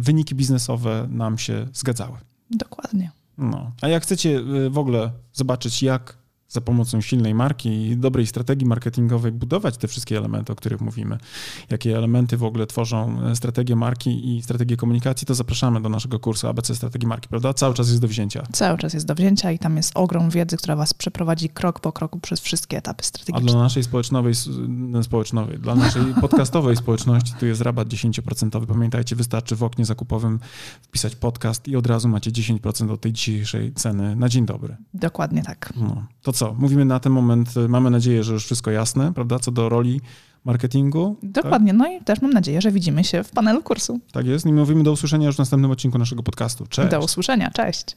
wyniki 0.00 0.34
biznesowe 0.34 1.08
nam 1.10 1.38
się 1.38 1.66
zgadzały. 1.72 2.18
Dokładnie. 2.50 3.10
No. 3.38 3.72
A 3.80 3.88
jak 3.88 4.02
chcecie 4.02 4.40
w 4.70 4.78
ogóle 4.78 5.12
zobaczyć, 5.32 5.82
jak 5.82 6.19
za 6.50 6.60
pomocą 6.60 7.00
silnej 7.00 7.34
marki 7.34 7.86
i 7.86 7.96
dobrej 7.96 8.26
strategii 8.26 8.66
marketingowej 8.66 9.32
budować 9.32 9.76
te 9.76 9.88
wszystkie 9.88 10.18
elementy, 10.18 10.52
o 10.52 10.56
których 10.56 10.80
mówimy, 10.80 11.18
jakie 11.70 11.96
elementy 11.96 12.36
w 12.36 12.44
ogóle 12.44 12.66
tworzą 12.66 13.22
e, 13.22 13.36
strategię 13.36 13.76
marki 13.76 14.36
i 14.36 14.42
strategię 14.42 14.76
komunikacji, 14.76 15.26
to 15.26 15.34
zapraszamy 15.34 15.82
do 15.82 15.88
naszego 15.88 16.18
kursu 16.18 16.48
ABC 16.48 16.74
Strategii 16.74 17.08
Marki, 17.08 17.28
prawda? 17.28 17.54
Cały 17.54 17.74
czas 17.74 17.88
jest 17.88 18.00
do 18.00 18.08
wzięcia. 18.08 18.42
Cały 18.52 18.78
czas 18.78 18.94
jest 18.94 19.06
do 19.06 19.14
wzięcia 19.14 19.52
i 19.52 19.58
tam 19.58 19.76
jest 19.76 19.92
ogrom 19.94 20.30
wiedzy, 20.30 20.56
która 20.56 20.76
was 20.76 20.94
przeprowadzi 20.94 21.48
krok 21.48 21.80
po 21.80 21.92
kroku 21.92 22.20
przez 22.20 22.40
wszystkie 22.40 22.76
etapy 22.76 23.04
strategiczne. 23.04 23.50
A 23.50 23.52
dla 23.52 23.62
naszej 23.62 23.84
społecznowej, 23.84 24.34
społecznowej 25.02 25.58
dla 25.58 25.74
naszej 25.74 26.02
podcastowej 26.20 26.76
społeczności 26.76 27.32
tu 27.40 27.46
jest 27.46 27.60
rabat 27.60 27.88
10%. 27.88 28.66
Pamiętajcie, 28.66 29.16
wystarczy 29.16 29.56
w 29.56 29.62
oknie 29.62 29.84
zakupowym 29.84 30.40
wpisać 30.82 31.16
podcast 31.16 31.68
i 31.68 31.76
od 31.76 31.86
razu 31.86 32.08
macie 32.08 32.30
10% 32.30 32.90
od 32.90 33.00
tej 33.00 33.12
dzisiejszej 33.12 33.72
ceny 33.72 34.16
na 34.16 34.28
dzień 34.28 34.46
dobry. 34.46 34.76
Dokładnie 34.94 35.42
tak. 35.42 35.72
No. 35.76 36.06
To 36.22 36.32
co? 36.40 36.54
Mówimy 36.58 36.84
na 36.84 37.00
ten 37.00 37.12
moment, 37.12 37.56
y, 37.56 37.68
mamy 37.68 37.90
nadzieję, 37.90 38.24
że 38.24 38.32
już 38.32 38.44
wszystko 38.44 38.70
jasne, 38.70 39.12
prawda, 39.12 39.38
co 39.38 39.50
do 39.50 39.68
roli 39.68 40.00
marketingu. 40.44 41.16
Dokładnie, 41.22 41.72
tak? 41.72 41.78
no 41.78 41.92
i 41.92 42.00
też 42.04 42.22
mam 42.22 42.32
nadzieję, 42.32 42.60
że 42.60 42.70
widzimy 42.70 43.04
się 43.04 43.24
w 43.24 43.30
panelu 43.30 43.62
kursu. 43.62 44.00
Tak 44.12 44.26
jest 44.26 44.46
i 44.46 44.52
mówimy 44.52 44.82
do 44.82 44.92
usłyszenia 44.92 45.26
już 45.26 45.36
w 45.36 45.38
następnym 45.38 45.70
odcinku 45.70 45.98
naszego 45.98 46.22
podcastu. 46.22 46.66
Cześć. 46.66 46.90
Do 46.90 47.00
usłyszenia, 47.00 47.50
cześć. 47.50 47.96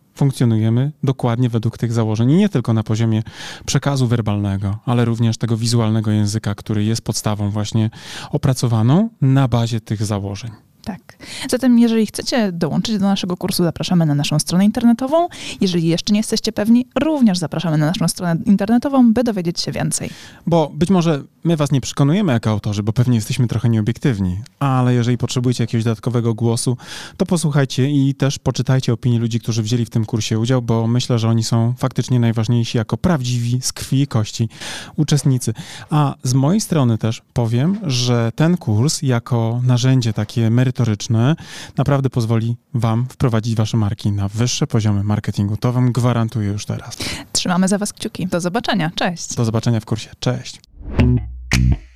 funkcjonujemy 0.15 0.91
dokładnie 1.03 1.49
według 1.49 1.77
tych 1.77 1.93
założeń 1.93 2.31
i 2.31 2.35
nie 2.35 2.49
tylko 2.49 2.73
na 2.73 2.83
poziomie 2.83 3.23
przekazu 3.65 4.07
werbalnego, 4.07 4.79
ale 4.85 5.05
również 5.05 5.37
tego 5.37 5.57
wizualnego 5.57 6.11
języka, 6.11 6.55
który 6.55 6.83
jest 6.83 7.01
podstawą 7.01 7.49
właśnie 7.49 7.89
opracowaną 8.31 9.09
na 9.21 9.47
bazie 9.47 9.81
tych 9.81 10.05
założeń. 10.05 10.51
Tak. 10.83 11.17
Zatem, 11.49 11.79
jeżeli 11.79 12.05
chcecie 12.05 12.51
dołączyć 12.51 12.97
do 12.97 13.05
naszego 13.05 13.37
kursu, 13.37 13.63
zapraszamy 13.63 14.05
na 14.05 14.15
naszą 14.15 14.39
stronę 14.39 14.65
internetową. 14.65 15.27
Jeżeli 15.61 15.87
jeszcze 15.87 16.13
nie 16.13 16.19
jesteście 16.19 16.51
pewni, 16.51 16.87
również 16.99 17.37
zapraszamy 17.37 17.77
na 17.77 17.85
naszą 17.85 18.07
stronę 18.07 18.41
internetową, 18.45 19.13
by 19.13 19.23
dowiedzieć 19.23 19.59
się 19.59 19.71
więcej. 19.71 20.09
Bo 20.47 20.71
być 20.73 20.89
może 20.89 21.23
My 21.43 21.57
was 21.57 21.71
nie 21.71 21.81
przekonujemy 21.81 22.33
jako 22.33 22.49
autorzy, 22.49 22.83
bo 22.83 22.93
pewnie 22.93 23.15
jesteśmy 23.15 23.47
trochę 23.47 23.69
nieobiektywni, 23.69 24.39
ale 24.59 24.93
jeżeli 24.93 25.17
potrzebujecie 25.17 25.63
jakiegoś 25.63 25.83
dodatkowego 25.83 26.33
głosu, 26.33 26.77
to 27.17 27.25
posłuchajcie 27.25 27.89
i 27.89 28.15
też 28.15 28.39
poczytajcie 28.39 28.93
opinii 28.93 29.19
ludzi, 29.19 29.39
którzy 29.39 29.63
wzięli 29.63 29.85
w 29.85 29.89
tym 29.89 30.05
kursie 30.05 30.39
udział, 30.39 30.61
bo 30.61 30.87
myślę, 30.87 31.19
że 31.19 31.29
oni 31.29 31.43
są 31.43 31.73
faktycznie 31.77 32.19
najważniejsi 32.19 32.77
jako 32.77 32.97
prawdziwi 32.97 33.59
z 33.61 33.73
krwi 33.73 34.01
i 34.01 34.07
kości 34.07 34.49
uczestnicy. 34.95 35.53
A 35.89 36.15
z 36.23 36.33
mojej 36.33 36.61
strony 36.61 36.97
też 36.97 37.21
powiem, 37.33 37.77
że 37.83 38.31
ten 38.35 38.57
kurs 38.57 39.01
jako 39.01 39.61
narzędzie 39.63 40.13
takie 40.13 40.49
merytoryczne 40.49 41.35
naprawdę 41.77 42.09
pozwoli 42.09 42.57
wam 42.73 43.05
wprowadzić 43.09 43.55
wasze 43.55 43.77
marki 43.77 44.11
na 44.11 44.27
wyższe 44.27 44.67
poziomy 44.67 45.03
marketingu. 45.03 45.57
To 45.57 45.71
wam 45.71 45.91
gwarantuję 45.91 46.49
już 46.49 46.65
teraz. 46.65 46.97
Trzymamy 47.31 47.67
za 47.67 47.77
was 47.77 47.93
kciuki. 47.93 48.27
Do 48.27 48.41
zobaczenia. 48.41 48.91
Cześć. 48.95 49.35
Do 49.35 49.45
zobaczenia 49.45 49.79
w 49.79 49.85
kursie. 49.85 50.09
Cześć. 50.19 50.59